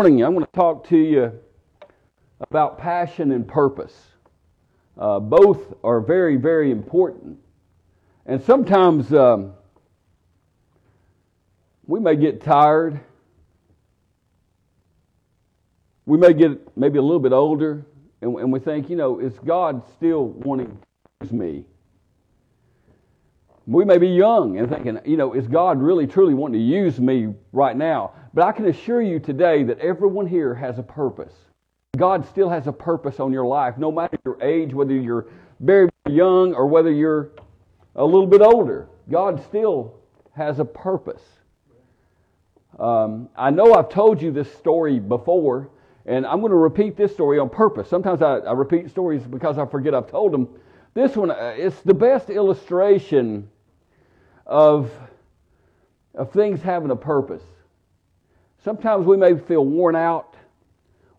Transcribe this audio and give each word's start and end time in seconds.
morning, 0.00 0.24
I'm 0.24 0.32
going 0.32 0.46
to 0.46 0.52
talk 0.52 0.88
to 0.88 0.96
you 0.96 1.30
about 2.40 2.78
passion 2.78 3.32
and 3.32 3.46
purpose. 3.46 3.94
Uh, 4.96 5.20
both 5.20 5.74
are 5.84 6.00
very, 6.00 6.36
very 6.36 6.70
important. 6.70 7.36
And 8.24 8.42
sometimes 8.42 9.12
um, 9.12 9.52
we 11.86 12.00
may 12.00 12.16
get 12.16 12.40
tired. 12.40 12.98
We 16.06 16.16
may 16.16 16.32
get 16.32 16.74
maybe 16.78 16.98
a 16.98 17.02
little 17.02 17.20
bit 17.20 17.32
older, 17.32 17.84
and, 18.22 18.34
and 18.38 18.50
we 18.50 18.58
think, 18.58 18.88
you 18.88 18.96
know, 18.96 19.18
is 19.20 19.34
God 19.44 19.82
still 19.98 20.28
wanting 20.28 20.68
to 20.68 21.26
use 21.26 21.30
me? 21.30 21.66
We 23.66 23.84
may 23.84 23.98
be 23.98 24.08
young 24.08 24.58
and 24.58 24.68
thinking, 24.68 24.98
you 25.04 25.16
know, 25.16 25.34
is 25.34 25.46
God 25.46 25.80
really 25.80 26.06
truly 26.06 26.34
wanting 26.34 26.60
to 26.60 26.66
use 26.66 26.98
me 26.98 27.34
right 27.52 27.76
now? 27.76 28.12
But 28.32 28.44
I 28.44 28.52
can 28.52 28.66
assure 28.66 29.02
you 29.02 29.20
today 29.20 29.62
that 29.64 29.78
everyone 29.78 30.26
here 30.26 30.54
has 30.54 30.78
a 30.78 30.82
purpose. 30.82 31.34
God 31.96 32.26
still 32.26 32.48
has 32.48 32.66
a 32.66 32.72
purpose 32.72 33.20
on 33.20 33.32
your 33.32 33.46
life, 33.46 33.76
no 33.76 33.92
matter 33.92 34.18
your 34.24 34.42
age, 34.42 34.72
whether 34.72 34.94
you're 34.94 35.26
very 35.60 35.88
young 36.08 36.54
or 36.54 36.66
whether 36.66 36.90
you're 36.90 37.30
a 37.96 38.04
little 38.04 38.26
bit 38.26 38.40
older. 38.40 38.88
God 39.10 39.42
still 39.44 39.94
has 40.32 40.58
a 40.58 40.64
purpose. 40.64 41.22
Um, 42.78 43.28
I 43.36 43.50
know 43.50 43.74
I've 43.74 43.90
told 43.90 44.22
you 44.22 44.30
this 44.32 44.50
story 44.54 44.98
before, 45.00 45.68
and 46.06 46.24
I'm 46.24 46.40
going 46.40 46.50
to 46.50 46.56
repeat 46.56 46.96
this 46.96 47.12
story 47.12 47.38
on 47.38 47.50
purpose. 47.50 47.90
Sometimes 47.90 48.22
I, 48.22 48.38
I 48.38 48.52
repeat 48.52 48.88
stories 48.88 49.22
because 49.22 49.58
I 49.58 49.66
forget 49.66 49.94
I've 49.94 50.10
told 50.10 50.32
them. 50.32 50.48
This 50.94 51.16
one, 51.16 51.30
uh, 51.30 51.54
it's 51.56 51.80
the 51.82 51.94
best 51.94 52.30
illustration 52.30 53.48
of, 54.44 54.90
of 56.14 56.32
things 56.32 56.60
having 56.60 56.90
a 56.90 56.96
purpose. 56.96 57.42
Sometimes 58.64 59.06
we 59.06 59.16
may 59.16 59.38
feel 59.38 59.64
worn 59.64 59.96
out. 59.96 60.34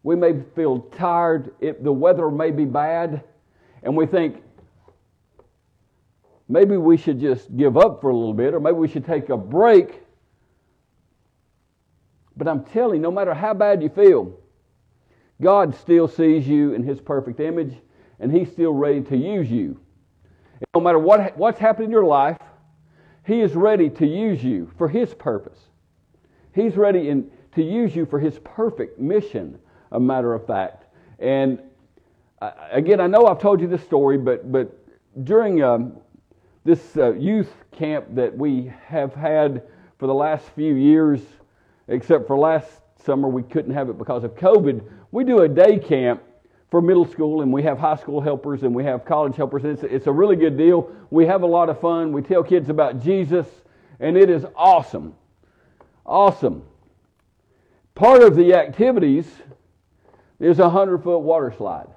We 0.03 0.15
may 0.15 0.41
feel 0.55 0.79
tired. 0.79 1.53
It, 1.59 1.83
the 1.83 1.91
weather 1.91 2.29
may 2.29 2.51
be 2.51 2.65
bad. 2.65 3.23
And 3.83 3.95
we 3.95 4.05
think, 4.05 4.43
maybe 6.49 6.75
we 6.75 6.97
should 6.97 7.19
just 7.19 7.55
give 7.55 7.77
up 7.77 8.01
for 8.01 8.09
a 8.09 8.15
little 8.15 8.33
bit, 8.33 8.53
or 8.53 8.59
maybe 8.59 8.77
we 8.77 8.87
should 8.87 9.05
take 9.05 9.29
a 9.29 9.37
break. 9.37 10.03
But 12.35 12.47
I'm 12.47 12.63
telling 12.65 12.97
you, 12.97 13.01
no 13.01 13.11
matter 13.11 13.33
how 13.33 13.53
bad 13.53 13.81
you 13.81 13.89
feel, 13.89 14.37
God 15.41 15.75
still 15.75 16.07
sees 16.07 16.47
you 16.47 16.73
in 16.73 16.83
His 16.83 16.99
perfect 16.99 17.39
image, 17.39 17.75
and 18.21 18.31
He's 18.31 18.49
still 18.49 18.71
ready 18.71 19.01
to 19.01 19.17
use 19.17 19.51
you. 19.51 19.79
And 20.53 20.67
no 20.73 20.79
matter 20.79 20.99
what, 20.99 21.35
what's 21.37 21.59
happened 21.59 21.85
in 21.85 21.91
your 21.91 22.05
life, 22.05 22.37
He 23.25 23.41
is 23.41 23.53
ready 23.55 23.89
to 23.89 24.07
use 24.07 24.41
you 24.43 24.71
for 24.77 24.87
His 24.87 25.13
purpose. 25.13 25.59
He's 26.53 26.77
ready 26.77 27.09
in, 27.09 27.29
to 27.55 27.63
use 27.63 27.95
you 27.95 28.05
for 28.05 28.19
His 28.19 28.39
perfect 28.39 28.99
mission, 28.99 29.57
a 29.91 29.99
matter 29.99 30.33
of 30.33 30.45
fact. 30.45 30.85
And 31.19 31.59
uh, 32.41 32.51
again, 32.71 33.01
I 33.01 33.07
know 33.07 33.25
I've 33.25 33.39
told 33.39 33.59
you 33.59 33.67
this 33.67 33.83
story, 33.83 34.17
but, 34.17 34.51
but 34.51 34.77
during 35.23 35.63
um, 35.63 35.97
this 36.63 36.95
uh, 36.97 37.13
youth 37.13 37.51
camp 37.71 38.05
that 38.15 38.37
we 38.37 38.71
have 38.85 39.15
had 39.15 39.63
for 39.97 40.05
the 40.07 40.13
last 40.13 40.45
few 40.55 40.75
years, 40.75 41.21
except 41.87 42.27
for 42.27 42.37
last 42.37 42.69
summer 43.03 43.27
we 43.27 43.41
couldn't 43.41 43.73
have 43.73 43.89
it 43.89 43.97
because 43.97 44.23
of 44.23 44.35
COVID, 44.35 44.83
we 45.11 45.23
do 45.23 45.39
a 45.39 45.49
day 45.49 45.79
camp 45.79 46.21
for 46.71 46.81
middle 46.81 47.05
school 47.05 47.41
and 47.41 47.51
we 47.51 47.61
have 47.61 47.77
high 47.77 47.97
school 47.97 48.21
helpers 48.21 48.63
and 48.63 48.73
we 48.73 48.85
have 48.85 49.03
college 49.03 49.35
helpers. 49.35 49.65
It's, 49.65 49.83
it's 49.83 50.07
a 50.07 50.11
really 50.11 50.37
good 50.37 50.57
deal. 50.57 50.89
We 51.09 51.25
have 51.25 51.43
a 51.43 51.45
lot 51.45 51.69
of 51.69 51.79
fun. 51.81 52.13
We 52.13 52.21
tell 52.21 52.43
kids 52.43 52.69
about 52.69 53.03
Jesus 53.03 53.45
and 53.99 54.17
it 54.17 54.29
is 54.29 54.45
awesome. 54.55 55.13
Awesome. 56.05 56.63
Part 57.93 58.23
of 58.23 58.37
the 58.37 58.53
activities 58.55 59.27
is 60.39 60.59
a 60.59 60.63
100 60.63 61.03
foot 61.03 61.19
water 61.19 61.53
slide. 61.55 61.89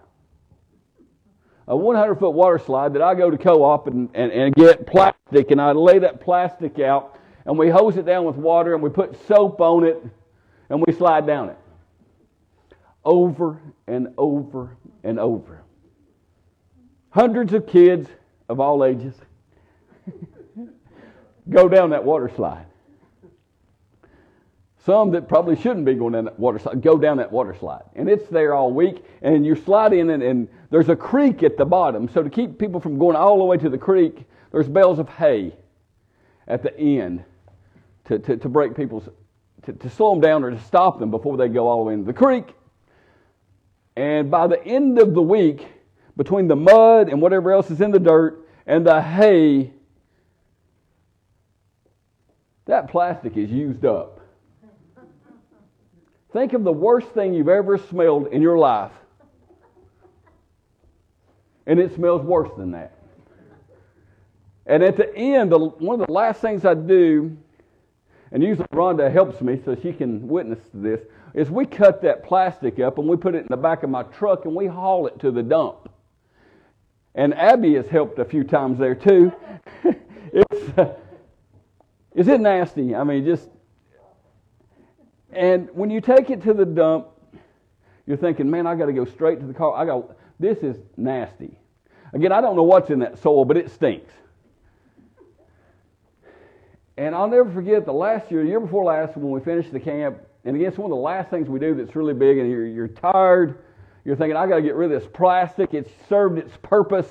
A 1.69 1.77
100 1.77 2.17
foot 2.17 2.30
water 2.30 2.58
slide 2.58 2.95
that 2.95 3.00
I 3.00 3.14
go 3.14 3.30
to 3.30 3.39
co 3.39 3.62
op 3.62 3.86
and, 3.86 4.11
and, 4.12 4.33
and 4.33 4.55
get 4.55 4.89
plastic 4.89 5.52
and 5.52 5.61
I 5.61 5.70
lay 5.70 6.01
that 6.01 6.20
plastic 6.20 6.80
out 6.80 7.18
and 7.46 7.57
we 7.57 7.70
hose 7.70 7.96
it 7.96 8.07
down 8.07 8.24
with 8.24 8.36
water 8.36 8.74
and 8.74 8.83
we 8.83 8.90
put 8.90 9.24
soap 9.29 9.61
on 9.61 9.84
it 9.84 10.05
and 10.68 10.83
we 10.84 10.92
slide 10.92 11.29
down 11.29 11.51
it. 11.51 11.58
Over 13.04 13.60
and 13.86 14.08
over 14.16 14.76
and 15.02 15.18
over. 15.18 15.62
Hundreds 17.10 17.52
of 17.52 17.66
kids 17.66 18.08
of 18.48 18.60
all 18.60 18.84
ages 18.84 19.14
go 21.48 21.68
down 21.68 21.90
that 21.90 22.04
water 22.04 22.30
slide. 22.34 22.66
Some 24.84 25.12
that 25.12 25.28
probably 25.28 25.56
shouldn't 25.56 25.86
be 25.86 25.94
going 25.94 26.12
down 26.12 26.26
that 26.26 26.38
water 26.38 26.58
slide 26.58 26.82
go 26.82 26.98
down 26.98 27.16
that 27.16 27.32
water 27.32 27.54
slide. 27.58 27.84
And 27.94 28.08
it's 28.08 28.28
there 28.28 28.54
all 28.54 28.72
week, 28.72 29.02
and 29.22 29.46
you 29.46 29.54
slide 29.54 29.94
in, 29.94 30.10
and, 30.10 30.22
and 30.22 30.48
there's 30.70 30.90
a 30.90 30.96
creek 30.96 31.42
at 31.42 31.56
the 31.56 31.64
bottom. 31.64 32.08
So 32.08 32.22
to 32.22 32.28
keep 32.28 32.58
people 32.58 32.80
from 32.80 32.98
going 32.98 33.16
all 33.16 33.38
the 33.38 33.44
way 33.44 33.56
to 33.56 33.70
the 33.70 33.78
creek, 33.78 34.26
there's 34.52 34.68
bales 34.68 34.98
of 34.98 35.08
hay 35.08 35.54
at 36.46 36.62
the 36.62 36.78
end 36.78 37.24
to, 38.04 38.18
to, 38.18 38.36
to 38.36 38.48
break 38.48 38.76
people's, 38.76 39.08
to, 39.62 39.72
to 39.72 39.88
slow 39.88 40.10
them 40.10 40.20
down 40.20 40.44
or 40.44 40.50
to 40.50 40.60
stop 40.60 40.98
them 40.98 41.10
before 41.10 41.38
they 41.38 41.48
go 41.48 41.66
all 41.66 41.78
the 41.78 41.88
way 41.88 41.94
into 41.94 42.06
the 42.06 42.12
creek. 42.12 42.54
And 43.96 44.30
by 44.30 44.46
the 44.46 44.64
end 44.64 44.98
of 44.98 45.14
the 45.14 45.22
week, 45.22 45.66
between 46.16 46.48
the 46.48 46.56
mud 46.56 47.08
and 47.08 47.20
whatever 47.20 47.52
else 47.52 47.70
is 47.70 47.80
in 47.80 47.90
the 47.90 47.98
dirt 47.98 48.46
and 48.66 48.86
the 48.86 49.00
hay, 49.00 49.72
that 52.66 52.88
plastic 52.90 53.36
is 53.36 53.50
used 53.50 53.84
up. 53.84 54.20
Think 56.33 56.52
of 56.52 56.64
the 56.64 56.72
worst 56.72 57.08
thing 57.08 57.33
you've 57.33 57.48
ever 57.48 57.78
smelled 57.78 58.28
in 58.28 58.42
your 58.42 58.58
life. 58.58 58.90
And 61.66 61.78
it 61.78 61.94
smells 61.94 62.22
worse 62.22 62.50
than 62.56 62.72
that. 62.72 62.92
And 64.66 64.83
at 64.83 64.96
the 64.96 65.14
end, 65.16 65.52
the, 65.52 65.58
one 65.58 66.00
of 66.00 66.06
the 66.06 66.12
last 66.12 66.40
things 66.40 66.64
I 66.64 66.74
do, 66.74 67.36
and 68.33 68.42
usually 68.42 68.66
Rhonda 68.72 69.12
helps 69.12 69.40
me 69.40 69.60
so 69.64 69.77
she 69.77 69.92
can 69.92 70.27
witness 70.27 70.58
this, 70.72 71.00
is 71.34 71.50
we 71.50 71.67
cut 71.67 72.02
that 72.02 72.24
plastic 72.24 72.78
up 72.78 72.98
and 72.98 73.08
we 73.08 73.17
put 73.17 73.34
it 73.34 73.39
in 73.39 73.48
the 73.50 73.56
back 73.56 73.83
of 73.83 73.90
my 73.90 74.05
truck 74.05 74.45
and 74.45 74.55
we 74.55 74.67
haul 74.67 75.06
it 75.06 75.18
to 75.18 75.30
the 75.30 75.42
dump. 75.42 75.89
And 77.14 77.34
Abby 77.34 77.74
has 77.74 77.89
helped 77.89 78.18
a 78.18 78.24
few 78.24 78.45
times 78.45 78.78
there 78.78 78.95
too. 78.95 79.33
it's, 80.33 80.78
uh, 80.78 80.95
is 82.14 82.28
it 82.28 82.40
nasty? 82.40 82.95
I 82.95 83.05
mean, 83.05 83.24
just 83.24 83.48
and 85.33 85.68
when 85.72 85.90
you 85.90 86.00
take 86.00 86.30
it 86.30 86.42
to 86.45 86.55
the 86.55 86.64
dump, 86.64 87.08
you're 88.06 88.16
thinking, 88.16 88.48
man, 88.51 88.66
I 88.66 88.77
got 88.77 88.86
to 88.86 88.92
go 88.92 89.05
straight 89.05 89.40
to 89.40 89.46
the 89.46 89.55
car. 89.55 89.74
I 89.74 89.84
got 89.84 90.16
this 90.39 90.58
is 90.58 90.77
nasty. 90.96 91.58
Again, 92.12 92.30
I 92.30 92.40
don't 92.40 92.55
know 92.55 92.62
what's 92.62 92.90
in 92.90 93.01
that 93.01 93.18
soil, 93.18 93.45
but 93.45 93.56
it 93.56 93.70
stinks. 93.70 94.12
And 96.96 97.14
I'll 97.14 97.28
never 97.28 97.51
forget 97.51 97.84
the 97.84 97.92
last 97.92 98.30
year, 98.30 98.45
the 98.45 98.48
year 98.48 98.61
before 98.61 98.84
last, 98.84 99.16
when 99.16 99.30
we 99.30 99.40
finished 99.40 99.72
the 99.72 99.80
camp. 99.80 100.18
And 100.44 100.56
again, 100.56 100.68
it's 100.68 100.78
one 100.78 100.90
of 100.90 100.96
the 100.96 101.02
last 101.02 101.30
things 101.30 101.48
we 101.48 101.58
do 101.58 101.74
that's 101.74 101.96
really 101.96 102.14
big. 102.14 102.38
And 102.38 102.50
you're, 102.50 102.66
you're 102.66 102.88
tired. 102.88 103.64
You're 104.05 104.16
thinking, 104.16 104.36
I 104.36 104.46
got 104.46 104.56
to 104.56 104.62
get 104.62 104.74
rid 104.74 104.92
of 104.92 105.00
this 105.00 105.10
plastic. 105.12 105.72
It's 105.72 105.90
served 106.08 106.38
its 106.38 106.55
purpose. 106.62 107.08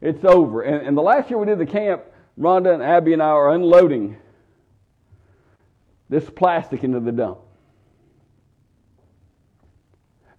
It's 0.00 0.24
over. 0.24 0.62
And, 0.62 0.86
and 0.86 0.96
the 0.96 1.02
last 1.02 1.30
year 1.30 1.38
we 1.38 1.46
did 1.46 1.58
the 1.58 1.66
camp, 1.66 2.02
Rhonda 2.38 2.74
and 2.74 2.82
Abby 2.82 3.12
and 3.12 3.22
I 3.22 3.26
are 3.26 3.50
unloading 3.50 4.16
this 6.08 6.28
plastic 6.28 6.82
into 6.82 7.00
the 7.00 7.12
dump. 7.12 7.38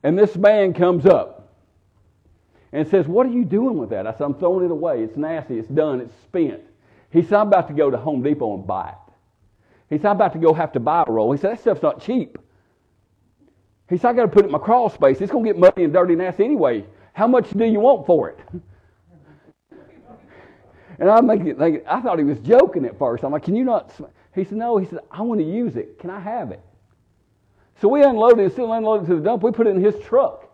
And 0.03 0.19
this 0.19 0.35
man 0.35 0.73
comes 0.73 1.05
up 1.05 1.55
and 2.73 2.87
says, 2.87 3.07
What 3.07 3.25
are 3.25 3.31
you 3.31 3.45
doing 3.45 3.77
with 3.77 3.91
that? 3.91 4.05
I 4.05 4.11
said, 4.11 4.23
I'm 4.23 4.35
throwing 4.35 4.65
it 4.65 4.71
away. 4.71 5.01
It's 5.01 5.15
nasty. 5.15 5.57
It's 5.57 5.69
done. 5.69 6.01
It's 6.01 6.13
spent. 6.23 6.61
He 7.09 7.21
said, 7.21 7.33
I'm 7.33 7.47
about 7.47 7.69
to 7.69 7.73
go 7.73 7.89
to 7.89 7.97
Home 7.97 8.21
Depot 8.21 8.55
and 8.55 8.67
buy 8.67 8.89
it. 8.89 9.02
He 9.93 9.99
said, 9.99 10.07
I'm 10.07 10.15
about 10.15 10.33
to 10.33 10.39
go 10.39 10.53
have 10.53 10.71
to 10.71 10.79
buy 10.79 11.03
a 11.07 11.11
roll. 11.11 11.31
He 11.31 11.37
said, 11.37 11.51
That 11.51 11.61
stuff's 11.61 11.83
not 11.83 12.01
cheap. 12.01 12.37
He 13.89 13.97
said, 13.97 14.09
I 14.09 14.13
got 14.13 14.23
to 14.23 14.27
put 14.27 14.43
it 14.43 14.45
in 14.47 14.51
my 14.51 14.57
crawl 14.57 14.89
space. 14.89 15.21
It's 15.21 15.31
going 15.31 15.45
to 15.45 15.49
get 15.51 15.59
muddy 15.59 15.83
and 15.83 15.93
dirty 15.93 16.13
and 16.13 16.21
nasty 16.21 16.45
anyway. 16.45 16.85
How 17.13 17.27
much 17.27 17.51
do 17.51 17.63
you 17.63 17.79
want 17.79 18.05
for 18.05 18.29
it? 18.29 18.39
And 20.99 21.09
I'm 21.09 21.27
thinking, 21.27 21.59
I 21.87 22.01
thought 22.01 22.19
he 22.19 22.23
was 22.23 22.37
joking 22.37 22.85
at 22.85 22.99
first. 22.99 23.23
I'm 23.23 23.31
like, 23.31 23.43
Can 23.43 23.55
you 23.55 23.63
not? 23.63 23.91
He 24.35 24.43
said, 24.43 24.57
No. 24.57 24.77
He 24.77 24.85
said, 24.85 24.99
I 25.11 25.23
want 25.23 25.41
to 25.41 25.45
use 25.45 25.75
it. 25.75 25.97
Can 25.99 26.11
I 26.11 26.19
have 26.19 26.51
it? 26.51 26.61
So 27.81 27.87
we 27.87 28.03
unloaded 28.03 28.45
it, 28.45 28.51
still 28.53 28.71
unloaded 28.71 29.05
it 29.05 29.09
to 29.09 29.15
the 29.15 29.21
dump. 29.21 29.41
We 29.41 29.51
put 29.51 29.65
it 29.65 29.71
in 29.75 29.83
his 29.83 29.95
truck. 30.05 30.49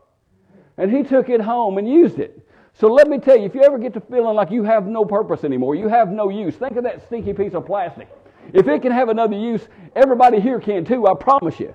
And 0.78 0.90
he 0.90 1.04
took 1.04 1.28
it 1.28 1.42
home 1.42 1.78
and 1.78 1.88
used 1.88 2.20
it. 2.20 2.48
So 2.74 2.88
let 2.88 3.10
me 3.10 3.20
tell 3.20 3.38
you, 3.38 3.44
if 3.44 3.54
you 3.54 3.62
ever 3.62 3.78
get 3.78 3.94
to 3.96 4.00
feeling 4.00 4.34
like 4.36 4.50
you 4.50 4.64
have 4.64 4.88
no 4.88 5.04
purpose 5.04 5.44
anymore, 5.44 5.76
you 5.76 5.90
have 5.90 6.10
no 6.10 6.30
use, 6.30 6.56
think 6.56 6.78
of 6.78 6.86
that 6.86 7.06
stinky 7.06 7.34
piece 7.34 7.54
of 7.54 7.66
plastic. 7.66 8.08
If 8.54 8.68
it 8.68 8.82
can 8.82 8.92
have 8.92 9.10
another 9.10 9.38
use, 9.38 9.68
everybody 9.96 10.40
here 10.40 10.60
can 10.60 10.86
too, 10.86 11.08
I 11.08 11.14
promise 11.14 11.60
you. 11.60 11.74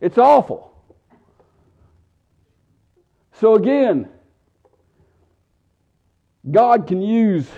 It's 0.00 0.18
awful. 0.18 0.72
So 3.34 3.54
again, 3.54 4.08
God 6.50 6.86
can 6.86 7.00
use 7.00 7.48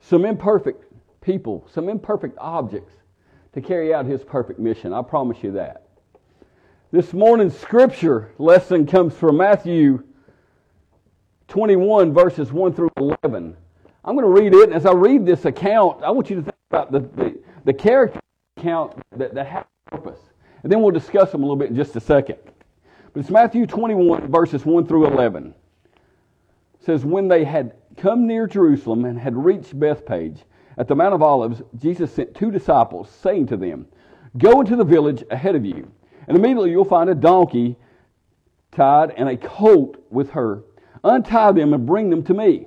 some 0.00 0.24
imperfect 0.24 0.84
people, 1.20 1.66
some 1.72 1.88
imperfect 1.88 2.36
objects 2.38 2.92
to 3.52 3.60
carry 3.60 3.92
out 3.94 4.06
his 4.06 4.22
perfect 4.22 4.58
mission. 4.58 4.92
I 4.92 5.02
promise 5.02 5.38
you 5.42 5.52
that. 5.52 5.86
This 6.92 7.12
morning's 7.12 7.56
scripture 7.56 8.32
lesson 8.38 8.86
comes 8.86 9.14
from 9.14 9.36
Matthew 9.36 10.02
21, 11.48 12.12
verses 12.12 12.52
1 12.52 12.74
through 12.74 12.90
11. 12.96 13.56
I'm 14.04 14.16
going 14.16 14.24
to 14.24 14.40
read 14.40 14.54
it, 14.54 14.64
and 14.64 14.74
as 14.74 14.86
I 14.86 14.92
read 14.92 15.26
this 15.26 15.44
account, 15.44 16.02
I 16.02 16.10
want 16.10 16.30
you 16.30 16.36
to 16.36 16.42
think 16.42 16.56
about 16.70 16.90
the, 16.90 17.00
the, 17.00 17.38
the 17.64 17.74
character 17.74 18.20
account 18.56 18.94
that, 19.16 19.34
that 19.34 19.46
has 19.46 19.64
purpose. 19.90 20.20
And 20.62 20.72
then 20.72 20.80
we'll 20.80 20.90
discuss 20.90 21.32
them 21.32 21.42
a 21.42 21.44
little 21.44 21.56
bit 21.56 21.70
in 21.70 21.76
just 21.76 21.96
a 21.96 22.00
second. 22.00 22.38
But 23.12 23.20
it's 23.20 23.30
Matthew 23.30 23.66
21, 23.66 24.30
verses 24.30 24.64
1 24.64 24.86
through 24.86 25.06
11. 25.06 25.48
It 25.48 26.84
says, 26.84 27.04
When 27.04 27.28
they 27.28 27.44
had 27.44 27.74
come 27.96 28.26
near 28.26 28.46
Jerusalem 28.46 29.04
and 29.04 29.18
had 29.18 29.36
reached 29.36 29.78
Bethphage 29.78 30.44
at 30.78 30.88
the 30.88 30.94
Mount 30.94 31.14
of 31.14 31.22
Olives, 31.22 31.60
Jesus 31.76 32.12
sent 32.12 32.34
two 32.34 32.50
disciples, 32.50 33.10
saying 33.10 33.46
to 33.48 33.56
them, 33.56 33.86
Go 34.38 34.60
into 34.60 34.76
the 34.76 34.84
village 34.84 35.24
ahead 35.30 35.56
of 35.56 35.66
you, 35.66 35.90
and 36.26 36.36
immediately 36.36 36.70
you'll 36.70 36.84
find 36.84 37.10
a 37.10 37.14
donkey 37.14 37.76
tied 38.72 39.10
and 39.10 39.28
a 39.28 39.36
colt 39.36 39.96
with 40.10 40.30
her. 40.30 40.62
Untie 41.02 41.52
them 41.52 41.74
and 41.74 41.84
bring 41.84 42.08
them 42.08 42.22
to 42.24 42.34
me. 42.34 42.66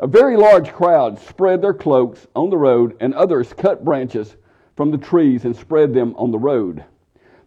A 0.00 0.08
very 0.08 0.36
large 0.36 0.72
crowd 0.72 1.20
spread 1.20 1.62
their 1.62 1.72
cloaks 1.72 2.26
on 2.34 2.50
the 2.50 2.56
road, 2.56 2.96
and 3.00 3.14
others 3.14 3.52
cut 3.52 3.84
branches 3.84 4.36
from 4.74 4.90
the 4.90 4.98
trees 4.98 5.44
and 5.44 5.54
spread 5.54 5.94
them 5.94 6.14
on 6.16 6.32
the 6.32 6.38
road. 6.38 6.84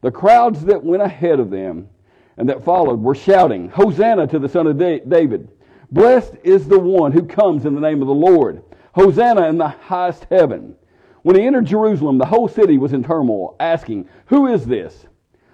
The 0.01 0.11
crowds 0.11 0.63
that 0.65 0.83
went 0.83 1.03
ahead 1.03 1.41
of 1.41 1.49
them 1.49 1.89
and 2.37 2.47
that 2.47 2.63
followed 2.63 3.01
were 3.01 3.15
shouting, 3.15 3.69
Hosanna 3.69 4.27
to 4.27 4.39
the 4.39 4.47
Son 4.47 4.67
of 4.67 4.77
David! 4.77 5.49
Blessed 5.91 6.35
is 6.43 6.67
the 6.67 6.79
one 6.79 7.11
who 7.11 7.23
comes 7.23 7.65
in 7.65 7.75
the 7.75 7.81
name 7.81 8.01
of 8.01 8.07
the 8.07 8.13
Lord! 8.13 8.63
Hosanna 8.93 9.47
in 9.49 9.57
the 9.57 9.67
highest 9.67 10.25
heaven! 10.29 10.75
When 11.23 11.35
he 11.35 11.45
entered 11.45 11.65
Jerusalem, 11.65 12.17
the 12.17 12.25
whole 12.25 12.47
city 12.47 12.77
was 12.77 12.93
in 12.93 13.03
turmoil, 13.03 13.57
asking, 13.59 14.07
Who 14.27 14.47
is 14.47 14.65
this? 14.65 15.05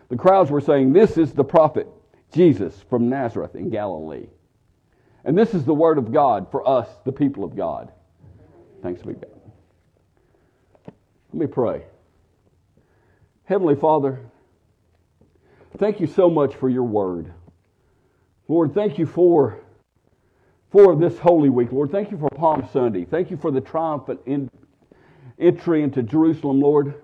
The 0.10 0.18
crowds 0.18 0.51
were 0.51 0.62
saying, 0.62 0.94
This 0.94 1.18
is 1.18 1.34
the 1.34 1.44
prophet 1.44 1.88
Jesus 2.31 2.84
from 2.88 3.10
Nazareth 3.10 3.56
in 3.56 3.72
Galilee. 3.72 4.28
And 5.25 5.38
this 5.38 5.54
is 5.54 5.64
the 5.64 5.74
word 5.74 5.98
of 5.98 6.12
God 6.12 6.52
for 6.52 6.68
us, 6.68 6.88
the 7.06 7.12
people 7.12 7.44
of 7.44 7.56
God. 7.56 7.92
Thanks 8.81 9.02
be 9.02 9.14
God. 9.14 9.28
Let 11.31 11.34
me 11.34 11.48
pray. 11.48 11.84
Heavenly 13.46 13.75
Father, 13.75 14.20
thank 15.78 16.00
you 16.00 16.08
so 16.08 16.30
much 16.30 16.56
for 16.56 16.70
your 16.70 16.84
word. 16.84 17.34
Lord, 18.50 18.74
thank 18.74 19.00
you 19.00 19.06
for, 19.06 19.62
for 20.72 20.96
this 20.96 21.18
Holy 21.18 21.50
Week. 21.50 21.72
Lord, 21.72 21.92
thank 21.92 22.12
you 22.12 22.18
for 22.18 22.30
Palm 22.30 22.68
Sunday. 22.74 23.06
Thank 23.06 23.31
you 23.31 23.38
for 23.38 23.52
the 23.52 23.62
triumphant 23.62 24.19
in, 24.26 24.50
entry 25.40 25.81
into 25.81 26.04
Jerusalem, 26.04 26.60
Lord. 26.60 27.02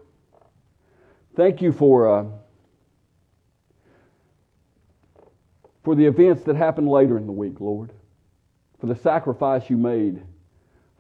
Thank 1.38 1.62
you 1.62 1.72
for, 1.72 2.20
uh, 2.20 2.26
for 5.86 5.96
the 5.96 6.06
events 6.06 6.44
that 6.44 6.58
happened 6.58 6.90
later 6.90 7.18
in 7.18 7.26
the 7.26 7.32
week, 7.32 7.62
Lord 7.62 7.92
for 8.80 8.88
the 8.88 8.96
sacrifice 8.96 9.70
you 9.70 9.78
made 9.78 10.22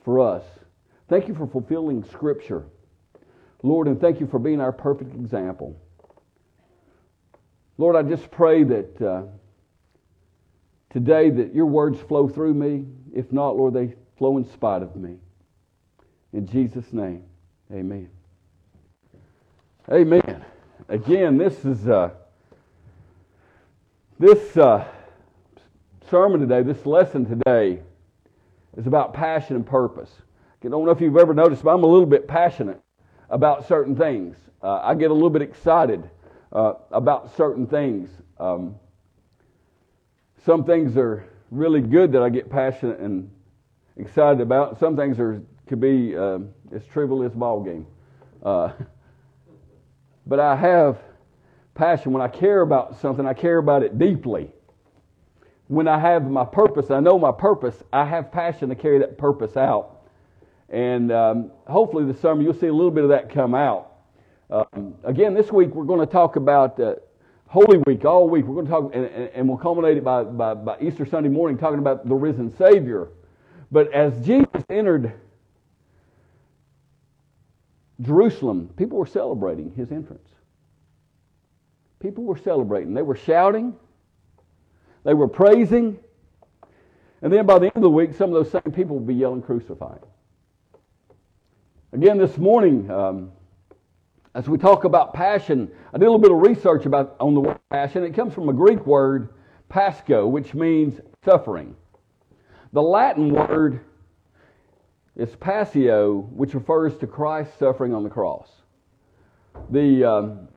for 0.03 0.19
us. 0.19 0.43
Thank 1.07 1.27
you 1.27 1.35
for 1.35 1.47
fulfilling 1.47 2.03
Scripture. 2.03 2.65
Lord, 3.63 3.87
and 3.87 3.99
thank 3.99 4.19
you 4.19 4.27
for 4.27 4.39
being 4.39 4.61
our 4.61 4.71
perfect 4.71 5.13
example. 5.15 5.79
Lord, 7.77 7.95
I 7.95 8.03
just 8.03 8.29
pray 8.31 8.63
that 8.63 9.01
uh, 9.01 9.23
today 10.89 11.29
that 11.29 11.53
your 11.53 11.65
words 11.65 11.99
flow 11.99 12.27
through 12.27 12.53
me. 12.53 12.85
If 13.13 13.31
not, 13.31 13.57
Lord, 13.57 13.73
they 13.73 13.95
flow 14.17 14.37
in 14.37 14.45
spite 14.45 14.81
of 14.81 14.95
me. 14.95 15.17
In 16.33 16.45
Jesus' 16.45 16.91
name, 16.93 17.23
amen. 17.71 18.09
Amen. 19.91 20.45
Again, 20.87 21.37
this 21.37 21.65
is 21.65 21.87
uh, 21.87 22.11
this. 24.19 24.55
Uh, 24.55 24.85
sermon 26.09 26.39
today, 26.39 26.63
this 26.63 26.85
lesson 26.85 27.25
today, 27.25 27.81
is 28.77 28.88
about 28.88 29.13
passion 29.13 29.56
and 29.56 29.65
purpose. 29.65 30.09
I 30.63 30.67
don't 30.67 30.85
know 30.85 30.91
if 30.91 31.00
you've 31.00 31.17
ever 31.17 31.33
noticed, 31.33 31.63
but 31.63 31.73
I'm 31.73 31.83
a 31.83 31.88
little 31.88 32.06
bit 32.06 32.27
passionate 32.27 32.81
about 33.29 33.67
certain 33.67 33.95
things. 33.95 34.35
Uh, 34.61 34.79
I 34.83 34.95
get 34.95 35.11
a 35.11 35.13
little 35.13 35.29
bit 35.29 35.41
excited 35.41 36.09
uh, 36.51 36.73
about 36.91 37.35
certain 37.38 37.65
things. 37.67 38.09
Um, 38.39 38.75
some 40.45 40.65
things 40.65 40.97
are 40.97 41.25
really 41.51 41.81
good 41.81 42.12
that 42.13 42.21
I 42.21 42.29
get 42.29 42.50
passionate 42.50 43.00
and 43.00 43.29
excited 43.97 44.41
about. 44.41 44.79
Some 44.79 44.95
things 44.97 45.19
are 45.19 45.41
could 45.67 45.79
be 45.79 46.17
uh, 46.17 46.39
as 46.73 46.83
trivial 46.88 47.23
as 47.23 47.31
ball 47.31 47.63
game. 47.63 47.85
Uh, 48.44 48.71
but 50.25 50.39
I 50.39 50.55
have 50.55 50.97
passion 51.75 52.12
when 52.12 52.21
I 52.21 52.27
care 52.27 52.62
about 52.62 53.00
something. 53.00 53.25
I 53.25 53.33
care 53.33 53.59
about 53.59 53.83
it 53.83 54.00
deeply 54.00 54.51
when 55.69 55.88
I 55.88 56.00
have 56.00 56.27
my 56.30 56.45
purpose, 56.45 56.89
I 56.89 57.00
know 57.00 57.19
my 57.19 57.31
purpose, 57.31 57.83
I 57.94 58.04
have 58.04 58.31
passion 58.31 58.69
to 58.69 58.75
carry 58.75 58.98
that 59.00 59.19
purpose 59.19 59.56
out. 59.56 60.01
And 60.68 61.12
um, 61.12 61.51
hopefully 61.68 62.12
this 62.12 62.19
summer 62.19 62.42
you'll 62.42 62.56
see 62.56 62.68
a 62.68 62.74
little 62.74 62.89
bit 62.89 63.04
of 63.04 63.12
that 63.12 63.31
come 63.31 63.54
out. 63.54 63.92
Um, 64.50 64.95
again, 65.04 65.36
this 65.36 65.51
week 65.51 65.69
we're 65.75 65.86
going 65.86 66.00
to 66.00 66.12
talk 66.12 66.38
about 66.38 66.80
uh, 66.80 66.95
Holy 67.45 67.77
Week 67.86 68.04
all 68.04 68.27
week. 68.27 68.45
We're 68.45 68.56
going 68.56 68.66
to 68.66 68.71
talk, 68.71 68.92
and, 68.95 69.06
and 69.06 69.48
we'll 69.48 69.60
culminate 69.60 69.98
it 69.98 70.04
by, 70.04 70.24
by, 70.24 70.56
by 70.56 70.80
Easter 70.81 71.06
Sunday 71.06 71.30
morning 71.30 71.56
talking 71.56 71.77
about 71.80 72.07
the 72.10 72.15
risen 72.15 72.56
Savior. 72.57 73.10
But 73.72 73.94
as 73.94 74.25
Jesus 74.25 74.63
entered 74.72 75.13
Jerusalem, 78.01 78.72
people 78.75 78.98
were 78.98 79.06
celebrating 79.06 79.72
his 79.75 79.92
entrance. 79.92 80.30
People 82.00 82.24
were 82.24 82.38
celebrating. 82.38 82.95
They 82.95 83.04
were 83.04 83.15
shouting. 83.15 83.75
They 85.10 85.16
were 85.16 85.28
praising. 85.28 85.98
And 87.24 87.34
then 87.34 87.48
by 87.48 87.58
the 87.58 87.66
end 87.66 87.78
of 87.78 87.82
the 87.82 87.89
week, 87.89 88.13
some 88.13 88.32
of 88.32 88.36
those 88.36 88.51
same 88.51 88.72
people 88.72 88.96
would 88.98 89.08
be 89.08 89.16
yelling, 89.16 89.42
crucified. 89.42 90.01
Again, 91.94 92.20
this 92.20 92.38
morning, 92.38 92.92
um, 92.92 93.32
as 94.36 94.48
we 94.48 94.60
talk 94.60 94.84
about 94.84 95.16
passion, 95.16 95.72
I 95.92 95.98
did 95.98 96.06
a 96.06 96.12
little 96.12 96.20
bit 96.20 96.32
of 96.32 96.38
research 96.38 96.86
about 96.86 97.16
on 97.20 97.34
the 97.34 97.39
word 97.39 97.60
passion. 97.72 98.04
It 98.04 98.13
comes 98.13 98.36
from 98.36 98.50
a 98.50 98.54
Greek 98.54 98.86
word, 98.86 99.30
pasco, 99.68 100.28
which 100.28 100.54
means 100.54 101.01
suffering. 101.25 101.75
The 102.74 102.84
Latin 102.84 103.34
word 103.34 103.80
is 105.16 105.36
passio, 105.38 106.20
which 106.36 106.54
refers 106.54 106.96
to 106.98 107.08
Christ's 107.08 107.58
suffering 107.58 107.96
on 107.96 108.04
the 108.04 108.12
cross. 108.12 108.48
The 109.72 110.04
um, 110.04 110.48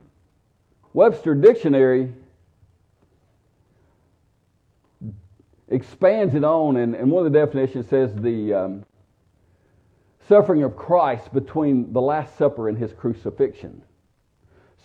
Webster 0.93 1.33
Dictionary 1.33 2.13
expands 5.73 6.35
it 6.35 6.43
on, 6.43 6.77
and, 6.77 6.95
and 6.95 7.09
one 7.09 7.25
of 7.25 7.31
the 7.31 7.39
definitions 7.39 7.87
says 7.89 8.13
the 8.15 8.53
um, 8.53 8.85
suffering 10.27 10.63
of 10.63 10.75
Christ 10.75 11.33
between 11.33 11.91
the 11.91 12.01
Last 12.01 12.37
Supper 12.37 12.69
and 12.69 12.77
his 12.77 12.93
crucifixion. 12.93 13.81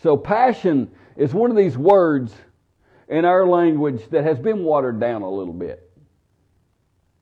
So, 0.03 0.17
passion 0.17 0.91
is 1.17 1.35
one 1.35 1.51
of 1.51 1.57
these 1.57 1.77
words 1.77 2.35
in 3.09 3.25
our 3.25 3.47
language 3.47 4.09
that 4.11 4.25
has 4.25 4.39
been 4.39 4.65
watered 4.65 5.01
down 5.01 5.23
a 5.23 5.31
little 5.31 5.55
bit. 5.55 5.85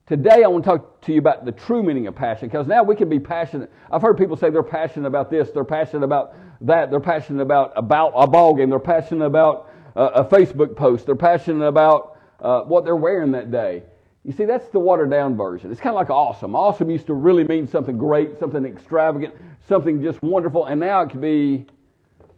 Today, 0.05 0.43
I 0.43 0.47
want 0.47 0.63
to 0.63 0.69
talk 0.69 1.01
to 1.01 1.11
you 1.11 1.19
about 1.19 1.43
the 1.43 1.51
true 1.51 1.83
meaning 1.83 2.07
of 2.07 2.15
passion 2.15 2.47
because 2.47 2.67
now 2.67 2.83
we 2.83 2.95
can 2.95 3.09
be 3.09 3.19
passionate. 3.19 3.71
I've 3.91 4.01
heard 4.01 4.17
people 4.17 4.37
say 4.37 4.49
they're 4.49 4.63
passionate 4.63 5.07
about 5.07 5.29
this, 5.29 5.51
they're 5.51 5.65
passionate 5.65 6.03
about 6.03 6.35
that, 6.61 6.89
they're 6.89 6.99
passionate 6.99 7.41
about, 7.41 7.73
about 7.75 8.13
a 8.15 8.25
ball 8.25 8.55
game, 8.55 8.69
they're 8.69 8.79
passionate 8.79 9.25
about 9.25 9.69
a, 9.95 10.05
a 10.05 10.25
Facebook 10.25 10.75
post, 10.75 11.05
they're 11.05 11.15
passionate 11.15 11.65
about 11.65 12.16
uh, 12.39 12.61
what 12.61 12.85
they're 12.85 12.95
wearing 12.95 13.31
that 13.31 13.51
day. 13.51 13.83
You 14.23 14.33
see, 14.33 14.45
that's 14.45 14.67
the 14.69 14.79
watered 14.79 15.09
down 15.09 15.37
version. 15.37 15.71
It's 15.71 15.79
kind 15.79 15.95
of 15.95 15.95
like 15.95 16.09
awesome. 16.09 16.55
Awesome 16.55 16.89
used 16.89 17.07
to 17.07 17.13
really 17.13 17.45
mean 17.45 17.65
something 17.65 17.97
great, 17.97 18.37
something 18.37 18.65
extravagant, 18.65 19.33
something 19.67 20.01
just 20.01 20.21
wonderful, 20.21 20.65
and 20.65 20.79
now 20.79 21.01
it 21.01 21.11
could 21.11 21.21
be 21.21 21.65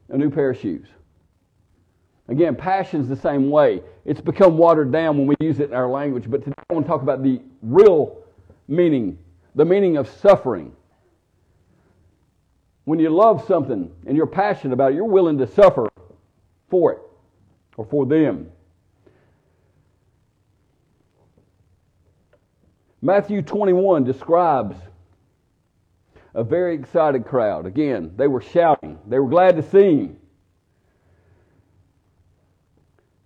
a 0.09 0.17
new 0.17 0.29
pair 0.29 0.51
of 0.51 0.59
shoes. 0.59 0.87
Again, 2.27 2.55
passion's 2.55 3.09
the 3.09 3.15
same 3.15 3.49
way. 3.49 3.81
It's 4.05 4.21
become 4.21 4.55
watered 4.55 4.91
down 4.91 5.17
when 5.17 5.25
we 5.25 5.35
use 5.39 5.59
it 5.59 5.69
in 5.69 5.73
our 5.73 5.89
language, 5.89 6.29
but 6.29 6.43
today 6.43 6.53
I 6.69 6.73
want 6.73 6.85
to 6.85 6.89
talk 6.89 7.01
about 7.01 7.23
the 7.23 7.41
real 7.63 8.23
meaning, 8.67 9.17
the 9.55 9.65
meaning 9.65 9.97
of 9.97 10.07
suffering. 10.07 10.73
When 12.85 12.99
you 12.99 13.09
love 13.09 13.45
something 13.47 13.91
and 14.05 14.15
you're 14.15 14.27
passionate 14.27 14.73
about 14.73 14.91
it, 14.91 14.95
you're 14.95 15.05
willing 15.05 15.39
to 15.39 15.47
suffer 15.47 15.89
for 16.69 16.91
it 16.93 16.99
or 17.77 17.85
for 17.85 18.05
them. 18.05 18.51
Matthew 23.01 23.41
21 23.41 24.03
describes 24.03 24.75
a 26.33 26.43
very 26.43 26.75
excited 26.75 27.25
crowd. 27.25 27.65
Again, 27.65 28.13
they 28.17 28.27
were 28.27 28.41
shouting, 28.41 28.99
they 29.07 29.19
were 29.19 29.29
glad 29.29 29.55
to 29.55 29.63
see 29.63 30.01
him. 30.01 30.17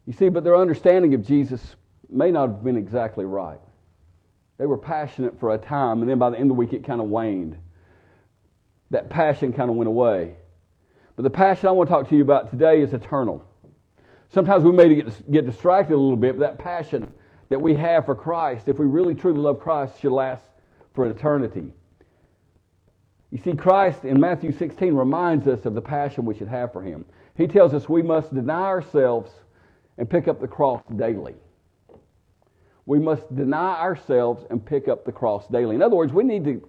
You 0.06 0.14
see, 0.14 0.30
but 0.30 0.44
their 0.44 0.58
understanding 0.58 1.14
of 1.14 1.26
Jesus 1.26 1.76
may 2.10 2.30
not 2.30 2.50
have 2.50 2.64
been 2.64 2.78
exactly 2.78 3.26
right. 3.26 3.60
They 4.58 4.66
were 4.66 4.78
passionate 4.78 5.40
for 5.40 5.54
a 5.54 5.58
time, 5.58 6.02
and 6.02 6.10
then 6.10 6.20
by 6.20 6.30
the 6.30 6.36
end 6.36 6.52
of 6.52 6.56
the 6.56 6.60
week, 6.60 6.74
it 6.74 6.84
kind 6.84 7.02
of 7.02 7.08
waned. 7.08 7.58
That 8.92 9.10
passion 9.10 9.54
kind 9.54 9.70
of 9.70 9.76
went 9.76 9.88
away. 9.88 10.36
But 11.16 11.24
the 11.24 11.30
passion 11.30 11.68
I 11.68 11.72
want 11.72 11.90
to 11.90 11.96
talk 11.96 12.10
to 12.10 12.16
you 12.16 12.22
about 12.22 12.52
today 12.52 12.82
is 12.82 12.94
eternal. 12.94 13.44
Sometimes 14.30 14.64
we 14.64 14.72
may 14.72 14.94
get, 14.94 15.32
get 15.32 15.46
distracted 15.46 15.96
a 15.96 15.98
little 15.98 16.18
bit, 16.18 16.38
but 16.38 16.42
that 16.42 16.58
passion 16.60 17.12
that 17.54 17.60
we 17.60 17.76
have 17.76 18.04
for 18.04 18.16
Christ, 18.16 18.68
if 18.68 18.80
we 18.80 18.88
really 18.88 19.14
truly 19.14 19.38
love 19.38 19.60
Christ, 19.60 20.00
should 20.02 20.12
last 20.12 20.42
for 20.96 21.06
eternity. 21.06 21.72
You 23.30 23.38
see, 23.38 23.54
Christ 23.54 24.06
in 24.06 24.20
Matthew 24.20 24.52
16 24.52 24.92
reminds 24.92 25.48
us 25.48 25.64
of 25.68 25.76
the 25.76 25.82
passion 25.82 26.26
we 26.26 26.34
should 26.34 26.48
have 26.48 26.74
for 26.74 26.82
Him. 26.82 27.06
He 27.38 27.46
tells 27.46 27.76
us 27.76 27.88
we 27.88 28.02
must 28.02 28.34
deny 28.34 28.64
ourselves 28.64 29.30
and 30.00 30.10
pick 30.10 30.28
up 30.28 30.42
the 30.42 30.48
cross 30.48 30.82
daily. 30.96 31.36
We 32.88 32.98
must 32.98 33.36
deny 33.36 33.80
ourselves 33.80 34.44
and 34.50 34.66
pick 34.66 34.88
up 34.88 35.06
the 35.06 35.12
cross 35.12 35.48
daily. 35.48 35.76
In 35.76 35.84
other 35.84 35.96
words, 35.96 36.12
we 36.12 36.24
need 36.24 36.46
to 36.46 36.68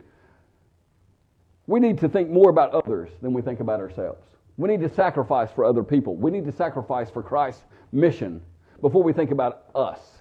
we 1.66 1.80
need 1.80 1.96
to 2.00 2.10
think 2.10 2.28
more 2.28 2.50
about 2.50 2.74
others 2.74 3.08
than 3.22 3.32
we 3.32 3.40
think 3.40 3.60
about 3.60 3.80
ourselves. 3.80 4.20
We 4.58 4.68
need 4.68 4.82
to 4.82 4.94
sacrifice 4.94 5.50
for 5.50 5.64
other 5.64 5.82
people. 5.82 6.14
We 6.14 6.30
need 6.30 6.44
to 6.44 6.52
sacrifice 6.52 7.08
for 7.08 7.22
Christ's 7.22 7.62
mission 7.90 8.42
before 8.82 9.02
we 9.02 9.14
think 9.14 9.30
about 9.30 9.64
us. 9.74 10.13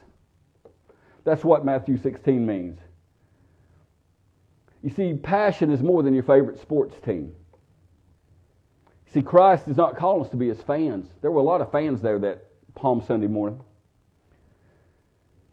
That's 1.23 1.43
what 1.43 1.65
Matthew 1.65 1.97
16 1.97 2.45
means. 2.45 2.79
You 4.81 4.89
see, 4.89 5.13
passion 5.13 5.71
is 5.71 5.81
more 5.81 6.03
than 6.03 6.13
your 6.13 6.23
favorite 6.23 6.59
sports 6.59 6.95
team. 7.05 7.33
See, 9.13 9.21
Christ 9.21 9.67
is 9.67 9.77
not 9.77 9.95
calling 9.95 10.25
us 10.25 10.31
to 10.31 10.37
be 10.37 10.49
his 10.49 10.61
fans. 10.61 11.07
There 11.21 11.31
were 11.31 11.39
a 11.39 11.45
lot 11.45 11.61
of 11.61 11.71
fans 11.71 12.01
there 12.01 12.19
that 12.19 12.45
Palm 12.75 13.01
Sunday 13.05 13.27
morning. 13.27 13.61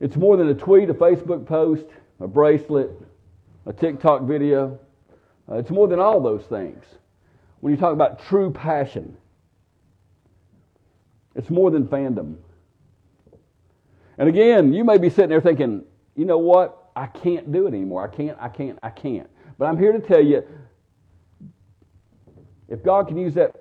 It's 0.01 0.17
more 0.17 0.37
than 0.37 0.49
a 0.49 0.55
tweet, 0.55 0.89
a 0.89 0.95
Facebook 0.95 1.47
post, 1.47 1.85
a 2.21 2.27
bracelet, 2.27 2.91
a 3.67 3.73
TikTok 3.73 4.23
video. 4.23 4.79
Uh, 5.49 5.57
it's 5.57 5.71
more 5.71 5.87
than 5.87 6.01
all 6.01 6.21
those 6.21 6.45
things. 6.45 6.83
When 7.61 7.73
you 7.73 7.79
talk 7.79 7.93
about 7.93 8.25
true 8.27 8.51
passion, 8.51 9.17
it's 11.35 11.51
more 11.51 11.71
than 11.71 11.87
fandom. 11.87 12.37
And 14.21 14.29
again, 14.29 14.75
you 14.75 14.85
may 14.85 14.99
be 14.99 15.09
sitting 15.09 15.31
there 15.31 15.41
thinking, 15.41 15.83
you 16.15 16.27
know 16.27 16.37
what? 16.37 16.91
I 16.95 17.07
can't 17.07 17.51
do 17.51 17.67
it 17.67 17.69
anymore. 17.69 18.05
I 18.05 18.15
can't, 18.15 18.37
I 18.39 18.51
can't, 18.51 18.79
I 18.83 18.91
can't. 18.91 19.31
But 19.57 19.65
I'm 19.65 19.79
here 19.79 19.93
to 19.93 19.99
tell 19.99 20.21
you 20.21 20.43
if 22.69 22.85
God 22.85 23.09
can 23.09 23.17
use 23.17 23.33
that 23.33 23.57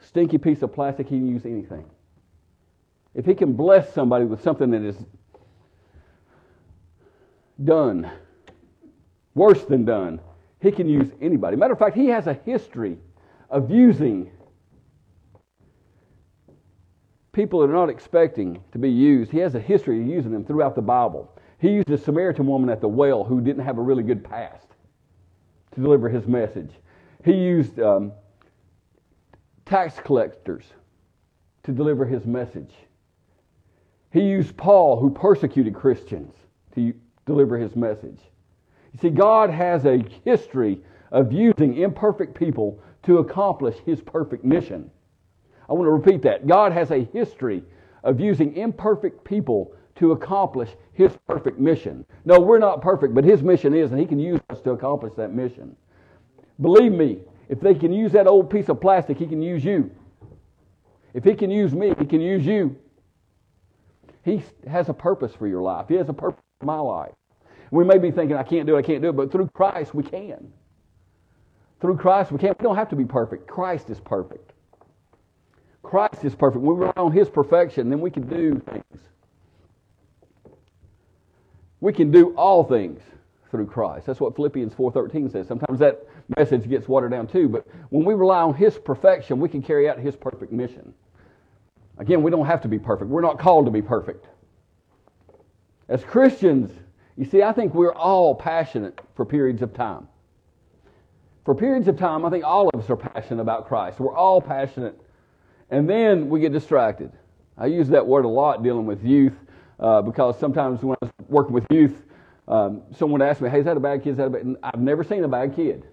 stinky 0.00 0.38
piece 0.38 0.62
of 0.62 0.72
plastic, 0.72 1.08
He 1.08 1.18
can 1.18 1.28
use 1.28 1.44
anything. 1.44 1.84
If 3.14 3.26
He 3.26 3.34
can 3.34 3.52
bless 3.52 3.92
somebody 3.92 4.24
with 4.24 4.42
something 4.42 4.70
that 4.70 4.80
is 4.80 4.96
done, 7.62 8.10
worse 9.34 9.62
than 9.64 9.84
done, 9.84 10.18
He 10.62 10.72
can 10.72 10.88
use 10.88 11.10
anybody. 11.20 11.56
Matter 11.56 11.74
of 11.74 11.78
fact, 11.78 11.94
He 11.94 12.06
has 12.06 12.26
a 12.26 12.40
history 12.46 12.96
of 13.50 13.70
using 13.70 14.30
people 17.36 17.60
that 17.60 17.68
are 17.68 17.74
not 17.74 17.90
expecting 17.90 18.64
to 18.72 18.78
be 18.78 18.90
used. 18.90 19.30
He 19.30 19.38
has 19.38 19.54
a 19.54 19.60
history 19.60 20.00
of 20.00 20.06
using 20.06 20.32
them 20.32 20.42
throughout 20.42 20.74
the 20.74 20.80
Bible. 20.80 21.30
He 21.58 21.68
used 21.68 21.90
a 21.90 21.98
Samaritan 21.98 22.46
woman 22.46 22.70
at 22.70 22.80
the 22.80 22.88
well 22.88 23.24
who 23.24 23.42
didn't 23.42 23.62
have 23.62 23.76
a 23.76 23.82
really 23.82 24.02
good 24.02 24.24
past 24.24 24.66
to 25.72 25.80
deliver 25.82 26.08
his 26.08 26.26
message. 26.26 26.70
He 27.24 27.32
used 27.32 27.78
um, 27.78 28.12
tax 29.66 30.00
collectors 30.02 30.64
to 31.64 31.72
deliver 31.72 32.06
his 32.06 32.24
message. 32.24 32.72
He 34.12 34.22
used 34.22 34.56
Paul, 34.56 34.98
who 34.98 35.10
persecuted 35.10 35.74
Christians, 35.74 36.32
to 36.74 36.94
deliver 37.26 37.58
his 37.58 37.76
message. 37.76 38.18
You 38.94 38.98
see, 39.00 39.10
God 39.10 39.50
has 39.50 39.84
a 39.84 40.02
history 40.24 40.80
of 41.10 41.32
using 41.32 41.76
imperfect 41.76 42.34
people 42.34 42.80
to 43.02 43.18
accomplish 43.18 43.76
his 43.84 44.00
perfect 44.00 44.42
mission. 44.42 44.90
I 45.68 45.72
want 45.72 45.86
to 45.86 45.90
repeat 45.90 46.22
that. 46.22 46.46
God 46.46 46.72
has 46.72 46.90
a 46.90 47.04
history 47.12 47.62
of 48.04 48.20
using 48.20 48.56
imperfect 48.56 49.24
people 49.24 49.72
to 49.96 50.12
accomplish 50.12 50.70
his 50.92 51.16
perfect 51.26 51.58
mission. 51.58 52.04
No, 52.24 52.38
we're 52.38 52.58
not 52.58 52.82
perfect, 52.82 53.14
but 53.14 53.24
his 53.24 53.42
mission 53.42 53.74
is, 53.74 53.90
and 53.90 54.00
he 54.00 54.06
can 54.06 54.20
use 54.20 54.40
us 54.50 54.60
to 54.62 54.70
accomplish 54.70 55.14
that 55.16 55.32
mission. 55.32 55.74
Believe 56.60 56.92
me, 56.92 57.18
if 57.48 57.60
they 57.60 57.74
can 57.74 57.92
use 57.92 58.12
that 58.12 58.26
old 58.26 58.50
piece 58.50 58.68
of 58.68 58.80
plastic, 58.80 59.18
he 59.18 59.26
can 59.26 59.42
use 59.42 59.64
you. 59.64 59.90
If 61.14 61.24
he 61.24 61.34
can 61.34 61.50
use 61.50 61.74
me, 61.74 61.94
he 61.98 62.04
can 62.04 62.20
use 62.20 62.44
you. 62.44 62.76
He 64.24 64.42
has 64.66 64.88
a 64.88 64.94
purpose 64.94 65.34
for 65.34 65.46
your 65.46 65.62
life. 65.62 65.86
He 65.88 65.94
has 65.94 66.08
a 66.08 66.12
purpose 66.12 66.42
for 66.60 66.66
my 66.66 66.78
life. 66.78 67.12
We 67.70 67.84
may 67.84 67.98
be 67.98 68.10
thinking, 68.10 68.36
I 68.36 68.42
can't 68.42 68.66
do 68.66 68.76
it, 68.76 68.78
I 68.78 68.82
can't 68.82 69.02
do 69.02 69.08
it, 69.08 69.16
but 69.16 69.32
through 69.32 69.48
Christ 69.54 69.94
we 69.94 70.02
can. 70.02 70.52
Through 71.80 71.96
Christ 71.96 72.32
we 72.32 72.38
can. 72.38 72.54
We 72.58 72.62
don't 72.62 72.76
have 72.76 72.88
to 72.90 72.96
be 72.96 73.04
perfect. 73.04 73.46
Christ 73.46 73.90
is 73.90 74.00
perfect. 74.00 74.52
Christ 75.86 76.24
is 76.24 76.34
perfect. 76.34 76.62
We 76.62 76.74
rely 76.74 76.92
on 76.96 77.12
His 77.12 77.28
perfection, 77.28 77.88
then 77.88 78.00
we 78.00 78.10
can 78.10 78.26
do 78.26 78.60
things. 78.70 79.00
We 81.80 81.92
can 81.92 82.10
do 82.10 82.34
all 82.36 82.64
things 82.64 83.00
through 83.50 83.66
Christ. 83.66 84.06
That's 84.06 84.20
what 84.20 84.34
Philippians 84.34 84.74
4.13 84.74 85.30
says. 85.30 85.46
Sometimes 85.46 85.78
that 85.78 86.04
message 86.36 86.68
gets 86.68 86.88
watered 86.88 87.12
down 87.12 87.26
too, 87.26 87.48
but 87.48 87.66
when 87.90 88.04
we 88.04 88.14
rely 88.14 88.40
on 88.40 88.54
His 88.54 88.76
perfection, 88.78 89.38
we 89.38 89.48
can 89.48 89.62
carry 89.62 89.88
out 89.88 89.98
His 89.98 90.16
perfect 90.16 90.52
mission. 90.52 90.92
Again, 91.98 92.22
we 92.22 92.30
don't 92.30 92.46
have 92.46 92.60
to 92.62 92.68
be 92.68 92.78
perfect. 92.78 93.10
We're 93.10 93.22
not 93.22 93.38
called 93.38 93.66
to 93.66 93.70
be 93.70 93.82
perfect. 93.82 94.26
As 95.88 96.02
Christians, 96.02 96.72
you 97.16 97.24
see, 97.24 97.42
I 97.42 97.52
think 97.52 97.74
we're 97.74 97.94
all 97.94 98.34
passionate 98.34 99.00
for 99.14 99.24
periods 99.24 99.62
of 99.62 99.72
time. 99.72 100.08
For 101.44 101.54
periods 101.54 101.86
of 101.86 101.96
time, 101.96 102.24
I 102.26 102.30
think 102.30 102.44
all 102.44 102.68
of 102.68 102.80
us 102.80 102.90
are 102.90 102.96
passionate 102.96 103.40
about 103.40 103.68
Christ. 103.68 104.00
We're 104.00 104.14
all 104.14 104.40
passionate. 104.40 105.00
And 105.70 105.88
then 105.88 106.28
we 106.28 106.40
get 106.40 106.52
distracted. 106.52 107.12
I 107.58 107.66
use 107.66 107.88
that 107.88 108.06
word 108.06 108.24
a 108.24 108.28
lot 108.28 108.62
dealing 108.62 108.86
with 108.86 109.02
youth 109.04 109.34
uh, 109.80 110.02
because 110.02 110.38
sometimes 110.38 110.82
when 110.82 110.96
I 111.02 111.06
was 111.06 111.12
working 111.28 111.52
with 111.52 111.66
youth, 111.70 112.02
um, 112.48 112.82
someone 112.96 113.22
asked 113.22 113.40
me, 113.40 113.50
hey, 113.50 113.60
is 113.60 113.64
that 113.64 113.76
a 113.76 113.80
bad 113.80 114.02
kid? 114.04 114.10
Is 114.10 114.16
that 114.18 114.26
a 114.26 114.30
bad? 114.30 114.56
I've 114.62 114.80
never 114.80 115.02
seen 115.02 115.24
a 115.24 115.28
bad 115.28 115.56
kid. 115.56 115.84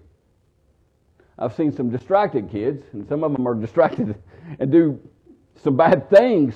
I've 1.38 1.54
seen 1.56 1.72
some 1.72 1.90
distracted 1.90 2.50
kids, 2.50 2.84
and 2.92 3.08
some 3.08 3.24
of 3.24 3.32
them 3.32 3.46
are 3.48 3.54
distracted 3.60 4.14
and 4.58 4.70
do 4.70 5.00
some 5.62 5.76
bad 5.76 6.08
things. 6.10 6.54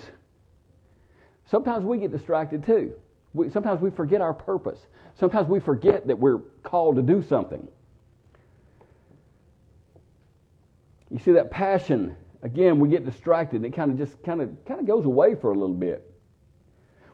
Sometimes 1.46 1.84
we 1.84 1.98
get 1.98 2.12
distracted 2.12 2.64
too. 2.64 2.92
We, 3.34 3.50
sometimes 3.50 3.80
we 3.80 3.90
forget 3.90 4.20
our 4.20 4.34
purpose. 4.34 4.78
Sometimes 5.18 5.48
we 5.48 5.58
forget 5.60 6.06
that 6.06 6.18
we're 6.18 6.38
called 6.62 6.96
to 6.96 7.02
do 7.02 7.22
something. 7.22 7.66
You 11.10 11.18
see 11.18 11.32
that 11.32 11.50
passion, 11.50 12.14
again, 12.42 12.78
we 12.78 12.88
get 12.88 13.04
distracted. 13.04 13.56
and 13.56 13.66
It 13.66 13.74
kind 13.74 13.90
of 13.90 13.98
just 13.98 14.22
kind 14.22 14.40
of 14.40 14.50
kind 14.66 14.80
of 14.80 14.86
goes 14.86 15.04
away 15.04 15.34
for 15.34 15.50
a 15.50 15.54
little 15.54 15.74
bit. 15.74 16.04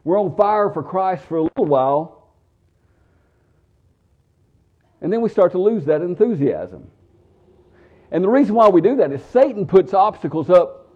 We're 0.03 0.19
on 0.19 0.35
fire 0.35 0.69
for 0.69 0.83
Christ 0.83 1.25
for 1.25 1.37
a 1.37 1.43
little 1.43 1.65
while, 1.65 2.33
and 5.01 5.11
then 5.11 5.21
we 5.21 5.29
start 5.29 5.51
to 5.53 5.57
lose 5.57 5.85
that 5.85 6.01
enthusiasm. 6.01 6.89
And 8.11 8.23
the 8.23 8.29
reason 8.29 8.55
why 8.55 8.69
we 8.69 8.81
do 8.81 8.97
that 8.97 9.11
is 9.11 9.23
Satan 9.25 9.65
puts 9.65 9.93
obstacles 9.93 10.49
up 10.49 10.91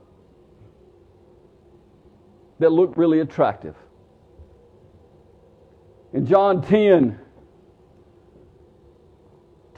that 2.60 2.70
look 2.70 2.96
really 2.98 3.20
attractive. 3.20 3.76
In 6.14 6.26
John 6.26 6.62
10, 6.62 7.20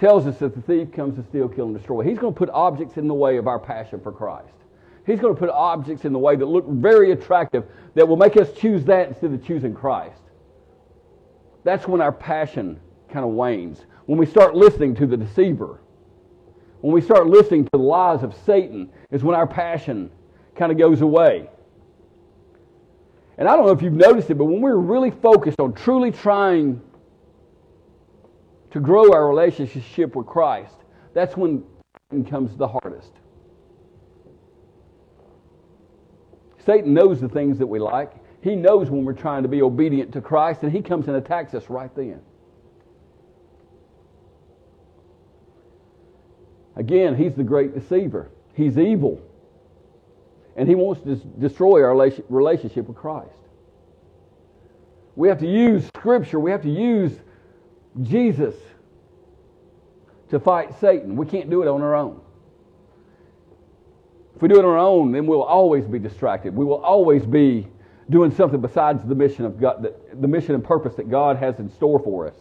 tells 0.02 0.26
us 0.26 0.40
that 0.40 0.56
the 0.56 0.62
thief 0.64 0.92
comes 0.92 1.16
to 1.16 1.24
steal, 1.30 1.48
kill, 1.48 1.68
and 1.68 1.78
destroy. 1.78 2.02
He's 2.04 2.18
going 2.18 2.34
to 2.34 2.38
put 2.38 2.50
objects 2.50 2.98
in 2.98 3.08
the 3.08 3.14
way 3.14 3.38
of 3.38 3.48
our 3.48 3.60
passion 3.60 4.00
for 4.02 4.12
Christ. 4.12 4.48
He's 5.06 5.20
going 5.20 5.34
to 5.34 5.40
put 5.40 5.52
objects 5.52 6.06
in 6.06 6.12
the 6.12 6.20
way 6.20 6.36
that 6.36 6.46
look 6.46 6.68
very 6.68 7.12
attractive 7.12 7.66
that 7.94 8.08
will 8.08 8.18
make 8.18 8.36
us 8.36 8.52
choose 8.54 8.84
that 8.86 9.10
instead 9.10 9.32
of 9.32 9.46
choosing 9.46 9.76
Christ. 9.76 10.22
That's 11.64 11.88
when 11.88 12.02
our 12.02 12.12
passion 12.12 12.80
kind 13.10 13.24
of 13.24 13.32
wanes. 13.32 13.86
When 14.08 14.18
we 14.18 14.26
start 14.26 14.56
listening 14.56 14.96
to 14.96 15.06
the 15.06 15.16
deceiver, 15.16 15.80
when 16.82 16.94
we 16.94 17.02
start 17.02 17.28
listening 17.28 17.66
to 17.66 17.70
the 17.72 17.78
lies 17.78 18.24
of 18.24 18.36
Satan, 18.44 18.90
is 19.12 19.24
when 19.24 19.36
our 19.36 19.46
passion 19.46 20.10
kind 20.56 20.72
of 20.72 20.80
goes 20.80 21.02
away. 21.02 21.48
And 23.38 23.48
I 23.48 23.56
don't 23.56 23.68
know 23.68 23.72
if 23.72 23.84
you've 23.84 23.94
noticed 23.94 24.32
it, 24.32 24.36
but 24.36 24.46
when 24.46 24.62
we're 24.62 24.76
really 24.78 25.12
focused 25.12 25.60
on 25.60 25.74
truly 25.74 26.12
trying 26.12 26.82
to 28.72 28.80
grow 28.80 29.12
our 29.14 29.28
relationship 29.28 30.16
with 30.16 30.28
Christ, 30.28 30.76
that's 31.14 31.36
when 31.38 31.64
comes 32.30 32.58
the 32.58 32.68
hardest. 32.68 33.12
Satan 36.66 36.94
knows 36.94 37.22
the 37.22 37.30
things 37.30 37.58
that 37.60 37.68
we 37.68 37.80
like. 37.80 38.12
He 38.42 38.56
knows 38.56 38.90
when 38.90 39.06
we're 39.06 39.14
trying 39.14 39.44
to 39.44 39.50
be 39.50 39.62
obedient 39.62 40.12
to 40.14 40.22
Christ, 40.22 40.64
and 40.64 40.72
he 40.72 40.82
comes 40.82 41.08
and 41.08 41.16
attacks 41.16 41.54
us 41.54 41.70
right 41.70 41.94
then. 41.96 42.20
Again, 46.76 47.16
he's 47.16 47.36
the 47.36 47.44
great 47.44 47.74
deceiver. 47.74 48.30
He's 48.54 48.78
evil. 48.78 49.22
And 50.56 50.68
he 50.68 50.76
wants 50.76 51.02
to 51.04 51.16
destroy 51.16 51.84
our 51.84 51.96
relationship 52.30 52.88
with 52.88 52.98
Christ. 52.98 53.30
We 55.16 55.28
have 55.28 55.40
to 55.40 55.48
use 55.48 55.86
Scripture. 55.88 56.40
We 56.40 56.52
have 56.52 56.62
to 56.64 56.70
use 56.70 57.20
Jesus 58.02 58.56
to 60.30 60.40
fight 60.40 60.80
Satan. 60.80 61.16
We 61.16 61.26
can't 61.26 61.50
do 61.50 61.62
it 61.62 61.68
on 61.68 61.82
our 61.82 61.96
own. 61.96 62.22
If 64.36 64.42
we 64.42 64.48
do 64.48 64.56
it 64.56 64.66
on 64.66 64.72
our 64.72 64.78
own, 64.78 65.12
then 65.12 65.28
we'll 65.28 65.44
always 65.44 65.86
be 65.86 66.00
distracted. 66.00 66.56
We 66.56 66.66
will 66.66 66.84
always 66.84 67.26
be 67.26 67.68
doing 68.10 68.32
something 68.32 68.60
besides 68.60 69.04
the 69.06 69.16
mission 69.16 69.46
of 69.46 69.60
God, 69.60 69.84
the, 69.84 69.94
the 70.20 70.28
mission 70.28 70.56
and 70.56 70.64
purpose 70.64 70.96
that 70.96 71.10
God 71.10 71.38
has 71.38 71.60
in 71.60 71.70
store 71.70 72.00
for 72.00 72.28
us. 72.28 72.36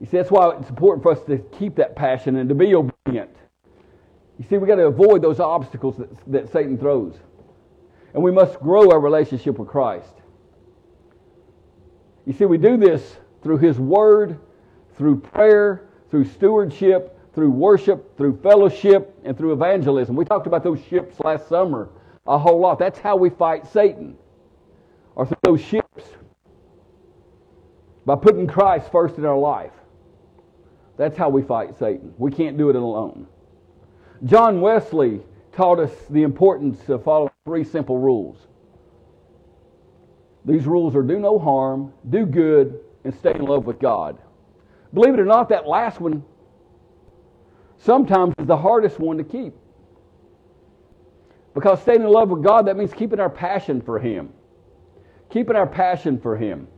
You 0.00 0.06
see, 0.06 0.16
that's 0.16 0.30
why 0.30 0.56
it's 0.56 0.68
important 0.68 1.02
for 1.02 1.12
us 1.12 1.20
to 1.26 1.38
keep 1.58 1.76
that 1.76 1.96
passion 1.96 2.36
and 2.36 2.48
to 2.48 2.54
be 2.54 2.74
obedient. 2.74 3.30
You 4.38 4.44
see, 4.48 4.58
we've 4.58 4.68
got 4.68 4.76
to 4.76 4.86
avoid 4.86 5.22
those 5.22 5.40
obstacles 5.40 5.96
that, 5.96 6.32
that 6.32 6.52
Satan 6.52 6.78
throws. 6.78 7.16
And 8.14 8.22
we 8.22 8.30
must 8.30 8.60
grow 8.60 8.90
our 8.90 9.00
relationship 9.00 9.58
with 9.58 9.68
Christ. 9.68 10.12
You 12.26 12.32
see, 12.32 12.44
we 12.44 12.58
do 12.58 12.76
this 12.76 13.16
through 13.42 13.58
His 13.58 13.78
Word, 13.78 14.38
through 14.96 15.20
prayer, 15.20 15.88
through 16.10 16.24
stewardship, 16.24 17.18
through 17.34 17.50
worship, 17.50 18.16
through 18.16 18.40
fellowship, 18.42 19.16
and 19.24 19.36
through 19.36 19.52
evangelism. 19.52 20.16
We 20.16 20.24
talked 20.24 20.46
about 20.46 20.64
those 20.64 20.80
ships 20.88 21.20
last 21.20 21.48
summer 21.48 21.88
a 22.26 22.38
whole 22.38 22.60
lot. 22.60 22.78
That's 22.78 22.98
how 22.98 23.16
we 23.16 23.30
fight 23.30 23.66
Satan, 23.72 24.16
or 25.14 25.26
through 25.26 25.36
those 25.42 25.62
ships, 25.62 26.04
by 28.04 28.16
putting 28.16 28.46
Christ 28.46 28.90
first 28.90 29.18
in 29.18 29.24
our 29.24 29.38
life. 29.38 29.72
That's 30.96 31.16
how 31.16 31.28
we 31.28 31.42
fight 31.42 31.78
Satan. 31.78 32.12
We 32.18 32.30
can't 32.30 32.58
do 32.58 32.70
it 32.70 32.76
alone. 32.76 33.26
John 34.24 34.60
Wesley 34.60 35.20
taught 35.52 35.78
us 35.78 35.92
the 36.10 36.22
importance 36.22 36.88
of 36.88 37.04
following 37.04 37.30
three 37.44 37.64
simple 37.64 37.98
rules. 37.98 38.48
These 40.44 40.66
rules 40.66 40.96
are 40.96 41.02
do 41.02 41.18
no 41.18 41.38
harm, 41.38 41.92
do 42.10 42.26
good, 42.26 42.80
and 43.04 43.14
stay 43.14 43.32
in 43.34 43.42
love 43.42 43.64
with 43.66 43.78
God. 43.78 44.18
Believe 44.92 45.14
it 45.14 45.20
or 45.20 45.24
not, 45.24 45.48
that 45.50 45.66
last 45.66 46.00
one 46.00 46.24
sometimes 47.78 48.34
is 48.38 48.46
the 48.46 48.56
hardest 48.56 48.98
one 48.98 49.18
to 49.18 49.24
keep. 49.24 49.54
Because 51.54 51.80
staying 51.82 52.02
in 52.02 52.08
love 52.08 52.30
with 52.30 52.42
God, 52.42 52.66
that 52.66 52.76
means 52.76 52.92
keeping 52.92 53.20
our 53.20 53.30
passion 53.30 53.80
for 53.80 53.98
Him. 53.98 54.30
Keeping 55.30 55.56
our 55.56 55.66
passion 55.66 56.18
for 56.20 56.36
Him. 56.36 56.68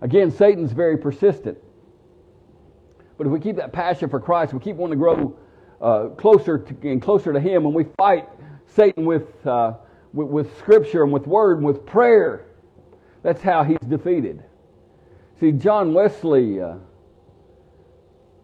Again, 0.00 0.30
Satan's 0.30 0.72
very 0.72 0.96
persistent. 0.96 1.58
But 3.18 3.26
if 3.26 3.32
we 3.32 3.40
keep 3.40 3.56
that 3.56 3.72
passion 3.72 4.08
for 4.08 4.20
Christ, 4.20 4.52
we 4.52 4.60
keep 4.60 4.76
wanting 4.76 4.98
to 4.98 5.02
grow 5.02 5.38
uh, 5.80 6.08
closer 6.16 6.58
to, 6.58 6.88
and 6.88 7.00
closer 7.02 7.32
to 7.32 7.40
Him, 7.40 7.66
and 7.66 7.74
we 7.74 7.84
fight 7.96 8.28
Satan 8.66 9.04
with, 9.04 9.46
uh, 9.46 9.74
with, 10.12 10.28
with 10.28 10.58
Scripture 10.58 11.02
and 11.02 11.12
with 11.12 11.26
Word 11.26 11.58
and 11.58 11.66
with 11.66 11.84
prayer, 11.84 12.46
that's 13.22 13.42
how 13.42 13.64
he's 13.64 13.78
defeated. 13.88 14.42
See, 15.40 15.52
John 15.52 15.94
Wesley, 15.94 16.60
uh, 16.60 16.74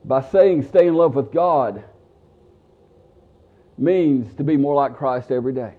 by 0.04 0.22
saying 0.22 0.62
stay 0.62 0.86
in 0.88 0.94
love 0.94 1.14
with 1.14 1.30
God, 1.30 1.84
means 3.76 4.32
to 4.36 4.44
be 4.44 4.56
more 4.56 4.74
like 4.74 4.96
Christ 4.96 5.30
every 5.30 5.52
day, 5.52 5.74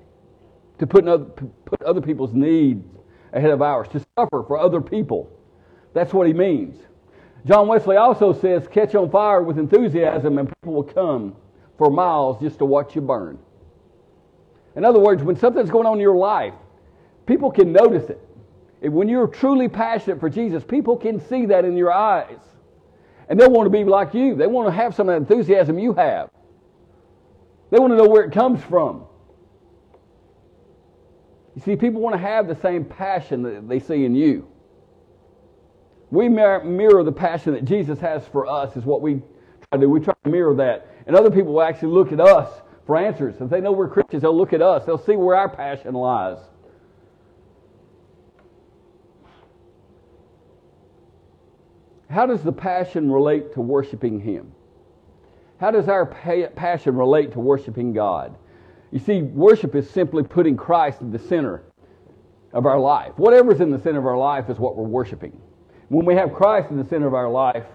to 0.77 0.85
put 0.85 1.07
other, 1.07 1.25
put 1.25 1.81
other 1.81 2.01
people's 2.01 2.33
needs 2.33 2.85
ahead 3.33 3.49
of 3.49 3.63
ours, 3.63 3.87
to 3.93 4.05
suffer 4.15 4.43
for 4.43 4.59
other 4.59 4.79
people. 4.79 5.31
That's 5.95 6.13
what 6.13 6.27
he 6.27 6.33
means. 6.33 6.77
John 7.47 7.67
Wesley 7.67 7.95
also 7.95 8.31
says, 8.33 8.67
catch 8.67 8.93
on 8.93 9.09
fire 9.09 9.41
with 9.41 9.57
enthusiasm 9.57 10.37
and 10.37 10.47
people 10.47 10.73
will 10.73 10.83
come 10.83 11.35
for 11.79 11.89
miles 11.89 12.39
just 12.39 12.59
to 12.59 12.65
watch 12.65 12.93
you 12.93 13.01
burn. 13.01 13.39
In 14.75 14.85
other 14.85 14.99
words, 14.99 15.23
when 15.23 15.35
something's 15.35 15.71
going 15.71 15.87
on 15.87 15.95
in 15.95 16.01
your 16.01 16.17
life, 16.17 16.53
people 17.25 17.49
can 17.49 17.71
notice 17.71 18.09
it. 18.09 18.26
When 18.81 19.09
you're 19.09 19.27
truly 19.27 19.67
passionate 19.67 20.19
for 20.19 20.29
Jesus, 20.29 20.63
people 20.63 20.97
can 20.97 21.19
see 21.19 21.45
that 21.47 21.65
in 21.65 21.75
your 21.75 21.91
eyes. 21.91 22.39
And 23.29 23.39
they 23.39 23.47
want 23.47 23.65
to 23.65 23.69
be 23.69 23.83
like 23.83 24.13
you. 24.13 24.35
They 24.35 24.47
want 24.47 24.67
to 24.67 24.71
have 24.71 24.95
some 24.95 25.09
of 25.09 25.13
that 25.13 25.29
enthusiasm 25.29 25.79
you 25.79 25.93
have. 25.93 26.29
They 27.71 27.79
want 27.79 27.91
to 27.91 27.97
know 27.97 28.07
where 28.07 28.23
it 28.23 28.31
comes 28.31 28.63
from. 28.63 29.05
You 31.55 31.61
see, 31.63 31.75
people 31.75 31.99
want 32.01 32.13
to 32.13 32.21
have 32.21 32.47
the 32.47 32.55
same 32.55 32.85
passion 32.85 33.41
that 33.43 33.67
they 33.67 33.79
see 33.79 34.05
in 34.05 34.15
you. 34.15 34.47
We 36.11 36.29
mirror 36.29 37.03
the 37.03 37.11
passion 37.11 37.53
that 37.53 37.65
Jesus 37.65 37.99
has 37.99 38.25
for 38.27 38.47
us, 38.47 38.77
is 38.77 38.85
what 38.85 39.01
we 39.01 39.15
try 39.15 39.73
to 39.73 39.79
do. 39.79 39.89
We 39.89 39.99
try 39.99 40.13
to 40.23 40.29
mirror 40.29 40.55
that. 40.55 40.87
And 41.07 41.15
other 41.15 41.31
people 41.31 41.53
will 41.53 41.63
actually 41.63 41.93
look 41.93 42.11
at 42.11 42.21
us 42.21 42.61
for 42.85 42.95
answers. 42.95 43.35
If 43.41 43.49
they 43.49 43.59
know 43.59 43.71
we're 43.71 43.89
Christians, 43.89 44.21
they'll 44.21 44.37
look 44.37 44.53
at 44.53 44.61
us. 44.61 44.85
They'll 44.85 45.03
see 45.03 45.15
where 45.15 45.35
our 45.35 45.49
passion 45.49 45.95
lies. 45.95 46.37
How 52.09 52.25
does 52.25 52.41
the 52.41 52.51
passion 52.51 53.11
relate 53.11 53.53
to 53.53 53.61
worshiping 53.61 54.19
Him? 54.19 54.51
How 55.59 55.71
does 55.71 55.87
our 55.89 56.05
passion 56.05 56.95
relate 56.95 57.33
to 57.33 57.39
worshiping 57.39 57.93
God? 57.93 58.37
You 58.91 58.99
see, 58.99 59.21
worship 59.21 59.75
is 59.75 59.89
simply 59.89 60.23
putting 60.23 60.55
Christ 60.55 61.01
in 61.01 61.11
the 61.11 61.19
center 61.19 61.63
of 62.53 62.65
our 62.65 62.79
life. 62.79 63.13
Whatever's 63.17 63.59
in 63.59 63.71
the 63.71 63.79
center 63.79 63.99
of 63.99 64.05
our 64.05 64.17
life 64.17 64.49
is 64.49 64.57
what 64.57 64.77
we're 64.77 64.87
worshiping. 64.87 65.41
When 65.89 66.05
we 66.05 66.15
have 66.15 66.33
Christ 66.33 66.69
in 66.69 66.77
the 66.77 66.85
center 66.85 67.07
of 67.07 67.13
our 67.13 67.29
life, 67.29 67.65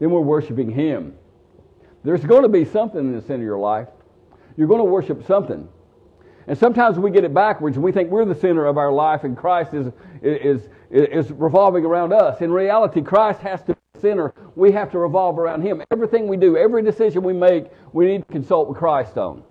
then 0.00 0.10
we're 0.10 0.20
worshiping 0.20 0.70
Him. 0.70 1.14
There's 2.04 2.24
going 2.24 2.42
to 2.42 2.48
be 2.48 2.64
something 2.64 3.00
in 3.00 3.14
the 3.14 3.22
center 3.22 3.42
of 3.42 3.42
your 3.42 3.58
life. 3.58 3.88
You're 4.56 4.68
going 4.68 4.80
to 4.80 4.84
worship 4.84 5.26
something. 5.26 5.68
And 6.48 6.56
sometimes 6.56 6.98
we 6.98 7.10
get 7.10 7.24
it 7.24 7.34
backwards 7.34 7.76
and 7.76 7.84
we 7.84 7.92
think 7.92 8.10
we're 8.10 8.24
the 8.24 8.34
center 8.34 8.66
of 8.66 8.78
our 8.78 8.92
life 8.92 9.24
and 9.24 9.36
Christ 9.36 9.74
is, 9.74 9.92
is, 10.22 10.68
is 10.90 11.30
revolving 11.32 11.84
around 11.84 12.12
us. 12.12 12.40
In 12.40 12.52
reality, 12.52 13.02
Christ 13.02 13.40
has 13.40 13.60
to 13.62 13.74
be 13.74 13.80
the 13.94 14.00
center. 14.00 14.32
We 14.54 14.70
have 14.72 14.90
to 14.92 14.98
revolve 14.98 15.38
around 15.38 15.62
Him. 15.62 15.82
Everything 15.90 16.28
we 16.28 16.36
do, 16.36 16.56
every 16.56 16.82
decision 16.82 17.24
we 17.24 17.32
make, 17.32 17.66
we 17.92 18.06
need 18.06 18.26
to 18.26 18.32
consult 18.32 18.68
with 18.68 18.78
Christ 18.78 19.18
on. 19.18 19.42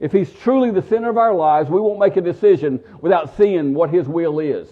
If 0.00 0.12
He's 0.12 0.32
truly 0.32 0.70
the 0.70 0.82
center 0.82 1.10
of 1.10 1.18
our 1.18 1.34
lives, 1.34 1.68
we 1.68 1.80
won't 1.80 1.98
make 1.98 2.16
a 2.16 2.22
decision 2.22 2.80
without 3.02 3.36
seeing 3.36 3.74
what 3.74 3.90
His 3.90 4.08
will 4.08 4.38
is. 4.38 4.68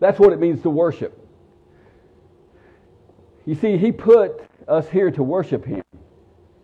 That's 0.00 0.18
what 0.18 0.32
it 0.32 0.40
means 0.40 0.62
to 0.62 0.70
worship. 0.70 1.26
You 3.44 3.54
see, 3.54 3.76
He 3.76 3.92
put 3.92 4.42
us 4.66 4.88
here 4.88 5.10
to 5.10 5.22
worship 5.22 5.64
Him. 5.64 5.82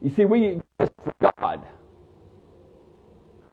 You 0.00 0.10
see, 0.10 0.24
we 0.24 0.60
exist 0.78 0.92
for 1.02 1.32
God. 1.38 1.66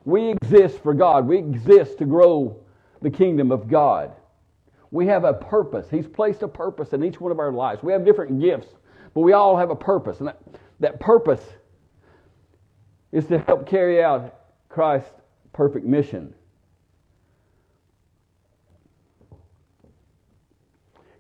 We 0.05 0.29
exist 0.29 0.81
for 0.81 0.93
God. 0.93 1.27
We 1.27 1.37
exist 1.37 1.97
to 1.99 2.05
grow 2.05 2.63
the 3.01 3.09
kingdom 3.09 3.51
of 3.51 3.67
God. 3.67 4.13
We 4.89 5.07
have 5.07 5.23
a 5.23 5.33
purpose. 5.33 5.87
He's 5.89 6.07
placed 6.07 6.41
a 6.41 6.47
purpose 6.47 6.93
in 6.93 7.03
each 7.03 7.21
one 7.21 7.31
of 7.31 7.39
our 7.39 7.51
lives. 7.51 7.81
We 7.81 7.93
have 7.93 8.03
different 8.03 8.39
gifts, 8.41 8.67
but 9.13 9.21
we 9.21 9.33
all 9.33 9.55
have 9.55 9.69
a 9.69 9.75
purpose. 9.75 10.19
And 10.19 10.27
that, 10.27 10.41
that 10.79 10.99
purpose 10.99 11.43
is 13.11 13.25
to 13.27 13.39
help 13.39 13.67
carry 13.67 14.03
out 14.03 14.35
Christ's 14.69 15.09
perfect 15.53 15.85
mission. 15.85 16.33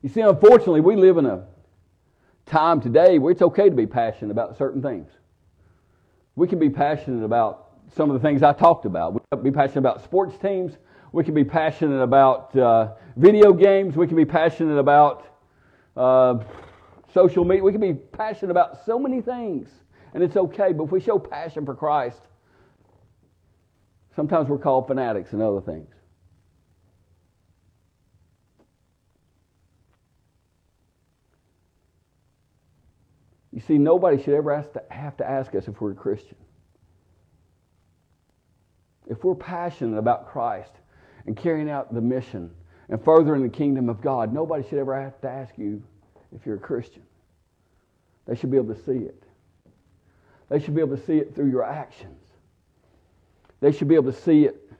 You 0.01 0.09
see, 0.09 0.21
unfortunately, 0.21 0.81
we 0.81 0.95
live 0.95 1.17
in 1.17 1.25
a 1.25 1.45
time 2.45 2.81
today 2.81 3.19
where 3.19 3.31
it's 3.31 3.41
okay 3.41 3.69
to 3.69 3.75
be 3.75 3.85
passionate 3.85 4.31
about 4.31 4.57
certain 4.57 4.81
things. 4.81 5.09
We 6.35 6.47
can 6.47 6.59
be 6.59 6.69
passionate 6.69 7.23
about 7.23 7.70
some 7.95 8.09
of 8.09 8.21
the 8.21 8.25
things 8.25 8.43
I 8.43 8.53
talked 8.53 8.85
about. 8.85 9.13
We 9.13 9.19
can 9.31 9.43
be 9.43 9.51
passionate 9.51 9.79
about 9.79 10.03
sports 10.03 10.37
teams. 10.37 10.77
We 11.11 11.23
can 11.23 11.33
be 11.33 11.43
passionate 11.43 12.01
about 12.01 12.55
uh, 12.55 12.93
video 13.17 13.53
games. 13.53 13.97
We 13.97 14.07
can 14.07 14.15
be 14.15 14.25
passionate 14.25 14.77
about 14.77 15.27
uh, 15.97 16.39
social 17.13 17.43
media. 17.43 17.63
We 17.63 17.71
can 17.71 17.81
be 17.81 17.93
passionate 17.93 18.51
about 18.51 18.85
so 18.85 18.97
many 18.97 19.21
things, 19.21 19.69
and 20.13 20.23
it's 20.23 20.37
okay. 20.37 20.71
But 20.71 20.85
if 20.85 20.91
we 20.91 21.01
show 21.01 21.19
passion 21.19 21.65
for 21.65 21.75
Christ, 21.75 22.21
sometimes 24.15 24.47
we're 24.47 24.57
called 24.57 24.87
fanatics 24.87 25.33
and 25.33 25.41
other 25.41 25.61
things. 25.61 25.89
You 33.51 33.59
see, 33.59 33.77
nobody 33.77 34.17
should 34.23 34.33
ever 34.33 34.65
to, 34.73 34.83
have 34.89 35.17
to 35.17 35.29
ask 35.29 35.53
us 35.55 35.67
if 35.67 35.81
we're 35.81 35.91
a 35.91 35.95
Christian. 35.95 36.37
If 39.11 39.25
we're 39.25 39.35
passionate 39.35 39.97
about 39.97 40.29
Christ 40.29 40.71
and 41.25 41.35
carrying 41.35 41.69
out 41.69 41.93
the 41.93 41.99
mission 41.99 42.49
and 42.87 43.03
furthering 43.03 43.43
the 43.43 43.49
kingdom 43.49 43.89
of 43.89 44.01
God, 44.01 44.33
nobody 44.33 44.63
should 44.63 44.79
ever 44.79 44.97
have 44.99 45.19
to 45.19 45.29
ask 45.29 45.53
you 45.57 45.83
if 46.33 46.45
you're 46.45 46.55
a 46.55 46.59
Christian. 46.59 47.03
They 48.25 48.37
should 48.37 48.49
be 48.49 48.55
able 48.55 48.73
to 48.73 48.81
see 48.85 49.03
it. 49.03 49.21
They 50.47 50.59
should 50.59 50.73
be 50.73 50.79
able 50.79 50.95
to 50.95 51.05
see 51.05 51.17
it 51.17 51.35
through 51.35 51.49
your 51.49 51.65
actions. 51.65 52.23
They 53.59 53.73
should 53.73 53.89
be 53.89 53.95
able 53.95 54.13
to 54.13 54.17
see 54.21 54.45
it 54.45 54.71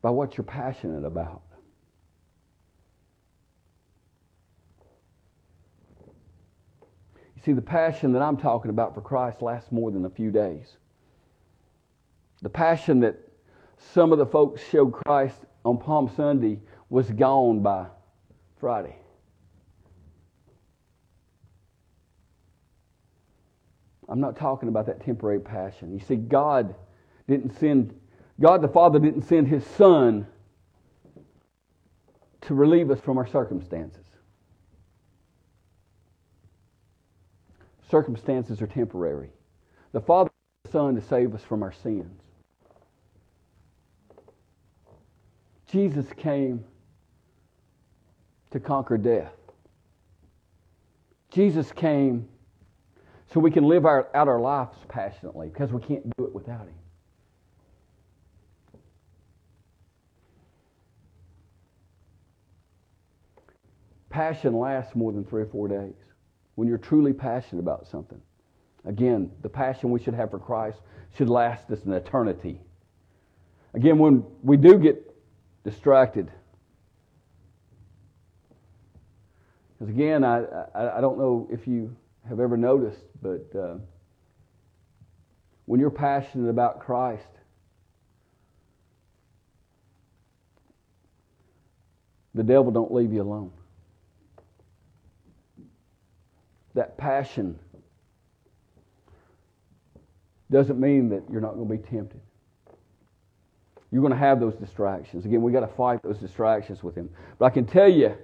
by 0.00 0.10
what 0.10 0.36
you're 0.36 0.44
passionate 0.44 1.04
about. 1.04 1.42
You 7.34 7.42
see, 7.44 7.52
the 7.54 7.60
passion 7.60 8.12
that 8.12 8.22
I'm 8.22 8.36
talking 8.36 8.70
about 8.70 8.94
for 8.94 9.00
Christ 9.00 9.42
lasts 9.42 9.72
more 9.72 9.90
than 9.90 10.04
a 10.04 10.10
few 10.10 10.30
days. 10.30 10.76
The 12.42 12.48
passion 12.48 13.00
that 13.00 13.16
some 13.92 14.12
of 14.12 14.18
the 14.18 14.26
folks 14.26 14.62
showed 14.70 14.92
Christ 14.92 15.36
on 15.64 15.78
Palm 15.78 16.10
Sunday 16.16 16.60
was 16.88 17.10
gone 17.10 17.60
by 17.60 17.86
Friday. 18.58 18.96
I'm 24.08 24.20
not 24.20 24.36
talking 24.36 24.68
about 24.68 24.86
that 24.86 25.04
temporary 25.04 25.38
passion. 25.38 25.92
You 25.92 26.00
see, 26.00 26.16
God 26.16 26.74
didn't 27.28 27.56
send, 27.58 27.94
God 28.40 28.60
the 28.60 28.68
Father 28.68 28.98
didn't 28.98 29.22
send 29.22 29.46
His 29.46 29.64
Son 29.64 30.26
to 32.40 32.54
relieve 32.54 32.90
us 32.90 33.00
from 33.00 33.18
our 33.18 33.26
circumstances. 33.26 34.04
Circumstances 37.88 38.60
are 38.60 38.66
temporary. 38.66 39.30
The 39.92 40.00
Father 40.00 40.30
sent 40.64 40.72
the 40.72 40.78
Son 40.78 40.94
to 40.96 41.02
save 41.02 41.34
us 41.34 41.42
from 41.42 41.62
our 41.62 41.72
sins. 41.72 42.20
Jesus 45.70 46.06
came 46.16 46.64
to 48.50 48.58
conquer 48.58 48.98
death. 48.98 49.32
Jesus 51.30 51.70
came 51.70 52.28
so 53.32 53.38
we 53.38 53.52
can 53.52 53.64
live 53.64 53.86
our, 53.86 54.08
out 54.14 54.26
our 54.26 54.40
lives 54.40 54.76
passionately 54.88 55.48
because 55.48 55.70
we 55.70 55.80
can't 55.80 56.04
do 56.16 56.24
it 56.24 56.34
without 56.34 56.62
Him. 56.62 56.74
Passion 64.08 64.54
lasts 64.54 64.96
more 64.96 65.12
than 65.12 65.24
three 65.24 65.42
or 65.42 65.46
four 65.46 65.68
days 65.68 65.94
when 66.56 66.66
you're 66.66 66.78
truly 66.78 67.12
passionate 67.12 67.60
about 67.60 67.86
something. 67.86 68.20
Again, 68.84 69.30
the 69.42 69.48
passion 69.48 69.92
we 69.92 70.02
should 70.02 70.14
have 70.14 70.32
for 70.32 70.40
Christ 70.40 70.80
should 71.16 71.28
last 71.28 71.70
us 71.70 71.84
an 71.84 71.92
eternity. 71.92 72.60
Again, 73.74 73.98
when 73.98 74.24
we 74.42 74.56
do 74.56 74.76
get 74.76 75.09
distracted, 75.64 76.30
because 79.78 79.92
again, 79.92 80.24
I, 80.24 80.44
I, 80.74 80.98
I, 80.98 81.00
don't 81.00 81.18
know 81.18 81.48
if 81.50 81.66
you 81.66 81.94
have 82.28 82.40
ever 82.40 82.56
noticed, 82.56 83.04
but 83.22 83.46
uh, 83.58 83.76
when 85.66 85.80
you're 85.80 85.90
passionate 85.90 86.48
about 86.48 86.80
Christ, 86.80 87.22
the 92.34 92.42
devil 92.42 92.70
don't 92.70 92.92
leave 92.92 93.12
you 93.12 93.22
alone 93.22 93.52
that 96.74 96.96
passion 96.96 97.58
doesn't 100.50 100.80
mean 100.80 101.08
that 101.10 101.22
you're 101.30 101.40
not 101.40 101.54
going 101.54 101.68
to 101.68 101.76
be 101.76 101.88
tempted. 101.90 102.20
You're 103.90 104.02
going 104.02 104.12
to 104.12 104.18
have 104.18 104.40
those 104.40 104.54
distractions. 104.54 105.24
Again, 105.24 105.42
we've 105.42 105.54
got 105.54 105.60
to 105.60 105.74
fight 105.74 106.02
those 106.02 106.18
distractions 106.18 106.82
with 106.82 106.94
Him. 106.94 107.10
But 107.38 107.46
I 107.46 107.50
can 107.50 107.66
tell 107.66 107.88
you 107.88 108.14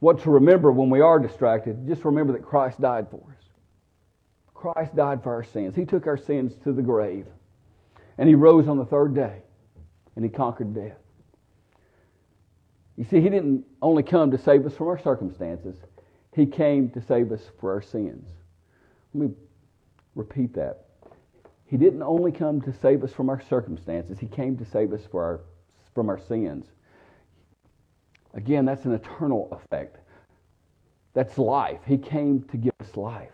what 0.00 0.22
to 0.22 0.30
remember 0.30 0.72
when 0.72 0.90
we 0.90 1.00
are 1.00 1.18
distracted. 1.18 1.86
Just 1.86 2.04
remember 2.04 2.32
that 2.32 2.42
Christ 2.42 2.80
died 2.80 3.08
for 3.10 3.22
us. 3.30 3.44
Christ 4.54 4.96
died 4.96 5.22
for 5.22 5.34
our 5.34 5.44
sins. 5.44 5.76
He 5.76 5.84
took 5.84 6.06
our 6.06 6.16
sins 6.16 6.54
to 6.64 6.72
the 6.72 6.82
grave. 6.82 7.26
And 8.18 8.28
He 8.28 8.34
rose 8.34 8.68
on 8.68 8.78
the 8.78 8.86
third 8.86 9.14
day. 9.14 9.42
And 10.16 10.24
He 10.24 10.30
conquered 10.30 10.74
death. 10.74 10.98
You 12.96 13.04
see, 13.04 13.20
He 13.20 13.28
didn't 13.28 13.64
only 13.82 14.02
come 14.02 14.30
to 14.30 14.38
save 14.38 14.64
us 14.64 14.74
from 14.74 14.88
our 14.88 14.98
circumstances, 14.98 15.76
he 16.34 16.46
came 16.46 16.88
to 16.90 17.00
save 17.02 17.30
us 17.30 17.42
for 17.60 17.72
our 17.72 17.82
sins. 17.82 18.26
Let 19.14 19.28
me 19.28 19.34
repeat 20.14 20.54
that. 20.54 20.86
He 21.72 21.78
didn't 21.78 22.02
only 22.02 22.32
come 22.32 22.60
to 22.60 22.72
save 22.82 23.02
us 23.02 23.14
from 23.14 23.30
our 23.30 23.40
circumstances, 23.40 24.18
He 24.18 24.26
came 24.26 24.58
to 24.58 24.64
save 24.66 24.92
us 24.92 25.00
our, 25.14 25.40
from 25.94 26.10
our 26.10 26.18
sins. 26.18 26.66
Again, 28.34 28.66
that's 28.66 28.84
an 28.84 28.92
eternal 28.92 29.48
effect. 29.50 29.96
That's 31.14 31.38
life. 31.38 31.80
He 31.86 31.96
came 31.96 32.42
to 32.50 32.58
give 32.58 32.74
us 32.78 32.94
life. 32.94 33.32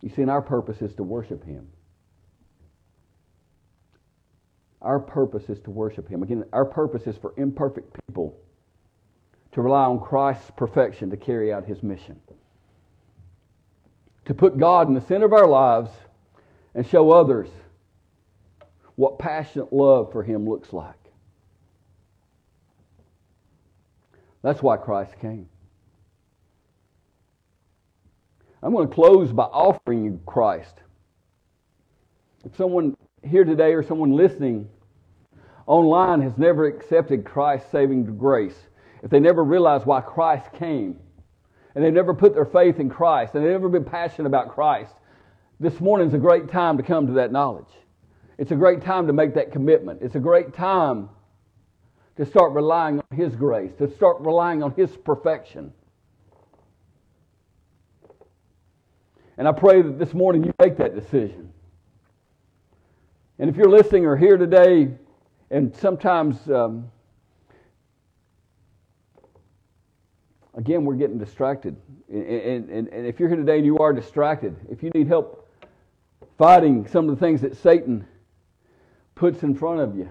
You 0.00 0.10
see, 0.10 0.22
and 0.22 0.30
our 0.30 0.42
purpose 0.42 0.80
is 0.80 0.94
to 0.94 1.02
worship 1.02 1.44
Him. 1.44 1.66
Our 4.82 5.00
purpose 5.00 5.48
is 5.48 5.58
to 5.62 5.72
worship 5.72 6.08
Him. 6.08 6.22
Again, 6.22 6.44
our 6.52 6.64
purpose 6.64 7.08
is 7.08 7.16
for 7.16 7.34
imperfect 7.36 7.98
people 8.06 8.38
to 9.50 9.60
rely 9.60 9.86
on 9.86 9.98
Christ's 9.98 10.52
perfection 10.56 11.10
to 11.10 11.16
carry 11.16 11.52
out 11.52 11.64
his 11.64 11.82
mission. 11.82 12.20
To 14.26 14.34
put 14.34 14.58
God 14.58 14.88
in 14.88 14.94
the 14.94 15.00
center 15.00 15.26
of 15.26 15.32
our 15.32 15.46
lives 15.46 15.90
and 16.74 16.86
show 16.86 17.10
others 17.10 17.48
what 18.96 19.18
passionate 19.18 19.72
love 19.72 20.12
for 20.12 20.22
him 20.22 20.48
looks 20.48 20.72
like. 20.72 20.94
That's 24.42 24.62
why 24.62 24.76
Christ 24.76 25.18
came. 25.20 25.48
I'm 28.62 28.72
going 28.72 28.88
to 28.88 28.94
close 28.94 29.32
by 29.32 29.44
offering 29.44 30.04
you 30.04 30.20
Christ. 30.26 30.74
If 32.44 32.56
someone 32.56 32.96
here 33.22 33.44
today 33.44 33.74
or 33.74 33.82
someone 33.82 34.12
listening 34.12 34.68
online 35.66 36.20
has 36.22 36.36
never 36.36 36.66
accepted 36.66 37.24
Christ's 37.24 37.70
saving 37.70 38.16
grace, 38.18 38.56
if 39.02 39.10
they 39.10 39.20
never 39.20 39.44
realized 39.44 39.84
why 39.84 40.00
Christ 40.00 40.52
came, 40.52 40.98
and 41.76 41.84
they've 41.84 41.92
never 41.92 42.14
put 42.14 42.32
their 42.34 42.46
faith 42.46 42.80
in 42.80 42.88
Christ, 42.88 43.34
and 43.34 43.44
they've 43.44 43.52
never 43.52 43.68
been 43.68 43.84
passionate 43.84 44.26
about 44.26 44.48
Christ, 44.48 44.94
this 45.60 45.78
morning 45.78 46.08
is 46.08 46.14
a 46.14 46.18
great 46.18 46.50
time 46.50 46.78
to 46.78 46.82
come 46.82 47.06
to 47.06 47.12
that 47.12 47.30
knowledge. 47.30 47.68
It's 48.38 48.50
a 48.50 48.56
great 48.56 48.82
time 48.82 49.06
to 49.08 49.12
make 49.12 49.34
that 49.34 49.52
commitment. 49.52 50.00
It's 50.00 50.14
a 50.14 50.18
great 50.18 50.54
time 50.54 51.10
to 52.16 52.24
start 52.24 52.52
relying 52.52 52.98
on 52.98 53.16
His 53.16 53.36
grace, 53.36 53.72
to 53.76 53.94
start 53.94 54.16
relying 54.20 54.62
on 54.62 54.72
His 54.74 54.96
perfection. 54.96 55.70
And 59.36 59.46
I 59.46 59.52
pray 59.52 59.82
that 59.82 59.98
this 59.98 60.14
morning 60.14 60.44
you 60.44 60.54
make 60.58 60.78
that 60.78 60.94
decision. 60.94 61.52
And 63.38 63.50
if 63.50 63.56
you're 63.56 63.68
listening 63.68 64.06
or 64.06 64.16
here 64.16 64.38
today, 64.38 64.88
and 65.50 65.76
sometimes 65.76 66.50
um, 66.50 66.90
again, 70.56 70.84
we're 70.84 70.94
getting 70.94 71.18
distracted. 71.18 71.76
And, 72.08 72.68
and, 72.70 72.88
and 72.88 73.06
if 73.06 73.20
you're 73.20 73.28
here 73.28 73.38
today 73.38 73.58
and 73.58 73.66
you 73.66 73.78
are 73.78 73.92
distracted, 73.92 74.56
if 74.70 74.82
you 74.82 74.90
need 74.94 75.06
help 75.06 75.48
fighting 76.38 76.86
some 76.88 77.08
of 77.08 77.14
the 77.14 77.20
things 77.24 77.42
that 77.42 77.56
Satan 77.56 78.06
puts 79.14 79.42
in 79.42 79.54
front 79.54 79.80
of 79.80 79.96
you, 79.96 80.08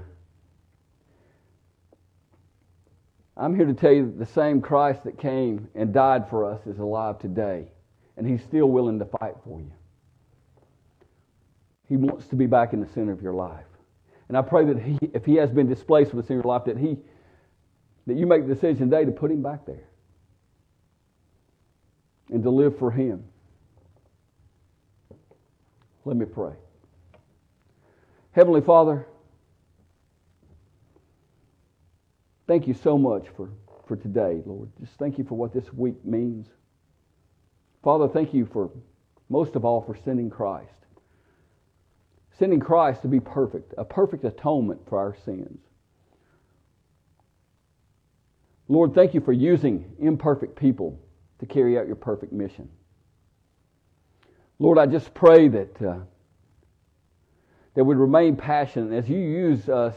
I'm 3.38 3.56
here 3.56 3.66
to 3.66 3.74
tell 3.74 3.92
you 3.92 4.06
that 4.06 4.20
the 4.20 4.26
same 4.26 4.62
Christ 4.62 5.04
that 5.04 5.20
came 5.20 5.68
and 5.76 5.94
died 5.94 6.30
for 6.30 6.46
us 6.46 6.66
is 6.66 6.80
alive 6.80 7.20
today, 7.20 7.68
and 8.16 8.26
he's 8.26 8.42
still 8.44 8.68
willing 8.68 8.98
to 9.00 9.06
fight 9.06 9.36
for 9.44 9.60
you. 9.60 9.72
He 11.90 11.98
wants 11.98 12.28
to 12.28 12.36
be 12.36 12.46
back 12.46 12.72
in 12.72 12.80
the 12.80 12.88
center 12.88 13.12
of 13.12 13.22
your 13.22 13.34
life. 13.34 13.66
And 14.30 14.38
I 14.38 14.42
pray 14.42 14.66
that 14.66 14.82
he, 14.82 14.98
if 15.14 15.26
he 15.26 15.36
has 15.36 15.52
been 15.52 15.68
displaced 15.68 16.12
from 16.12 16.22
the 16.22 16.26
center 16.26 16.40
of 16.40 16.46
your 16.46 16.54
life, 16.54 16.66
that 16.66 16.78
he 16.78 16.98
that 18.08 18.16
you 18.16 18.26
make 18.26 18.48
the 18.48 18.54
decision 18.54 18.90
today 18.90 19.04
to 19.04 19.12
put 19.12 19.32
him 19.32 19.42
back 19.42 19.66
there 19.66 19.84
and 22.32 22.44
to 22.44 22.50
live 22.50 22.78
for 22.78 22.92
Him. 22.92 23.24
Let 26.06 26.18
me 26.18 26.26
pray. 26.26 26.54
Heavenly 28.32 28.62
Father, 28.62 29.08
thank 32.48 32.68
you 32.68 32.74
so 32.74 32.98
much 32.98 33.26
for, 33.36 33.50
for 33.88 33.96
today, 33.96 34.42
Lord. 34.46 34.70
Just 34.80 34.94
thank 35.00 35.18
you 35.18 35.24
for 35.24 35.36
what 35.36 35.54
this 35.54 35.72
week 35.74 36.04
means. 36.06 36.48
Father, 37.84 38.08
thank 38.08 38.34
you 38.34 38.48
for, 38.52 38.70
most 39.30 39.56
of 39.56 39.64
all, 39.64 39.82
for 39.82 39.98
sending 40.04 40.30
Christ. 40.30 40.70
Sending 42.38 42.60
Christ 42.60 43.02
to 43.04 43.08
be 43.08 43.20
perfect, 43.20 43.74
a 43.78 43.86
perfect 43.86 44.26
atonement 44.26 44.82
for 44.90 45.00
our 45.00 45.16
sins. 45.24 45.60
Lord, 48.68 48.94
thank 48.94 49.14
you 49.14 49.22
for 49.22 49.32
using 49.32 49.94
imperfect 50.00 50.56
people 50.56 51.00
to 51.40 51.46
carry 51.46 51.78
out 51.78 51.88
your 51.88 51.96
perfect 51.96 52.32
mission. 52.34 52.70
Lord, 54.60 54.78
I 54.78 54.86
just 54.86 55.14
pray 55.14 55.48
that 55.50 55.82
uh, 55.82 56.00
that 57.76 57.84
we 57.84 57.96
remain 57.96 58.38
passionate 58.38 58.98
as 58.98 59.10
you 59.10 59.18
use 59.18 59.68
us, 59.68 59.96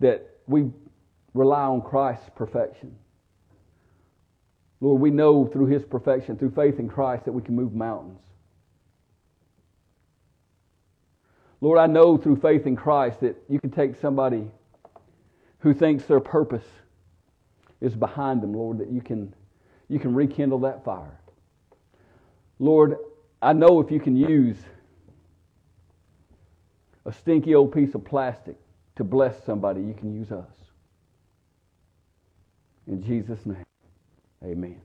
that 0.00 0.26
we 0.46 0.70
rely 1.34 1.64
on 1.64 1.82
Christ's 1.82 2.30
perfection. 2.34 2.96
Lord, 4.80 5.00
we 5.00 5.10
know 5.10 5.46
through 5.46 5.66
His 5.66 5.84
perfection, 5.84 6.36
through 6.36 6.50
faith 6.50 6.78
in 6.78 6.88
Christ, 6.88 7.26
that 7.26 7.32
we 7.32 7.42
can 7.42 7.54
move 7.54 7.74
mountains. 7.74 8.20
Lord, 11.60 11.78
I 11.78 11.86
know 11.86 12.16
through 12.16 12.36
faith 12.36 12.66
in 12.66 12.76
Christ 12.76 13.20
that 13.20 13.36
you 13.48 13.58
can 13.58 13.70
take 13.70 13.96
somebody 13.96 14.50
who 15.58 15.72
thinks 15.72 16.04
their 16.04 16.20
purpose 16.20 16.66
is 17.80 17.94
behind 17.94 18.42
them, 18.42 18.52
Lord, 18.52 18.78
that 18.78 18.90
you 18.90 19.00
can, 19.00 19.34
you 19.88 19.98
can 19.98 20.14
rekindle 20.14 20.60
that 20.60 20.84
fire. 20.84 21.20
Lord, 22.58 22.96
I 23.40 23.52
know 23.52 23.80
if 23.80 23.90
you 23.90 24.00
can 24.00 24.16
use 24.16 24.56
a 27.04 27.12
stinky 27.12 27.54
old 27.54 27.72
piece 27.72 27.94
of 27.94 28.04
plastic 28.04 28.56
to 28.96 29.04
bless 29.04 29.44
somebody, 29.44 29.80
you 29.80 29.94
can 29.94 30.14
use 30.14 30.32
us. 30.32 30.48
In 32.86 33.02
Jesus' 33.02 33.44
name, 33.44 33.64
amen. 34.44 34.80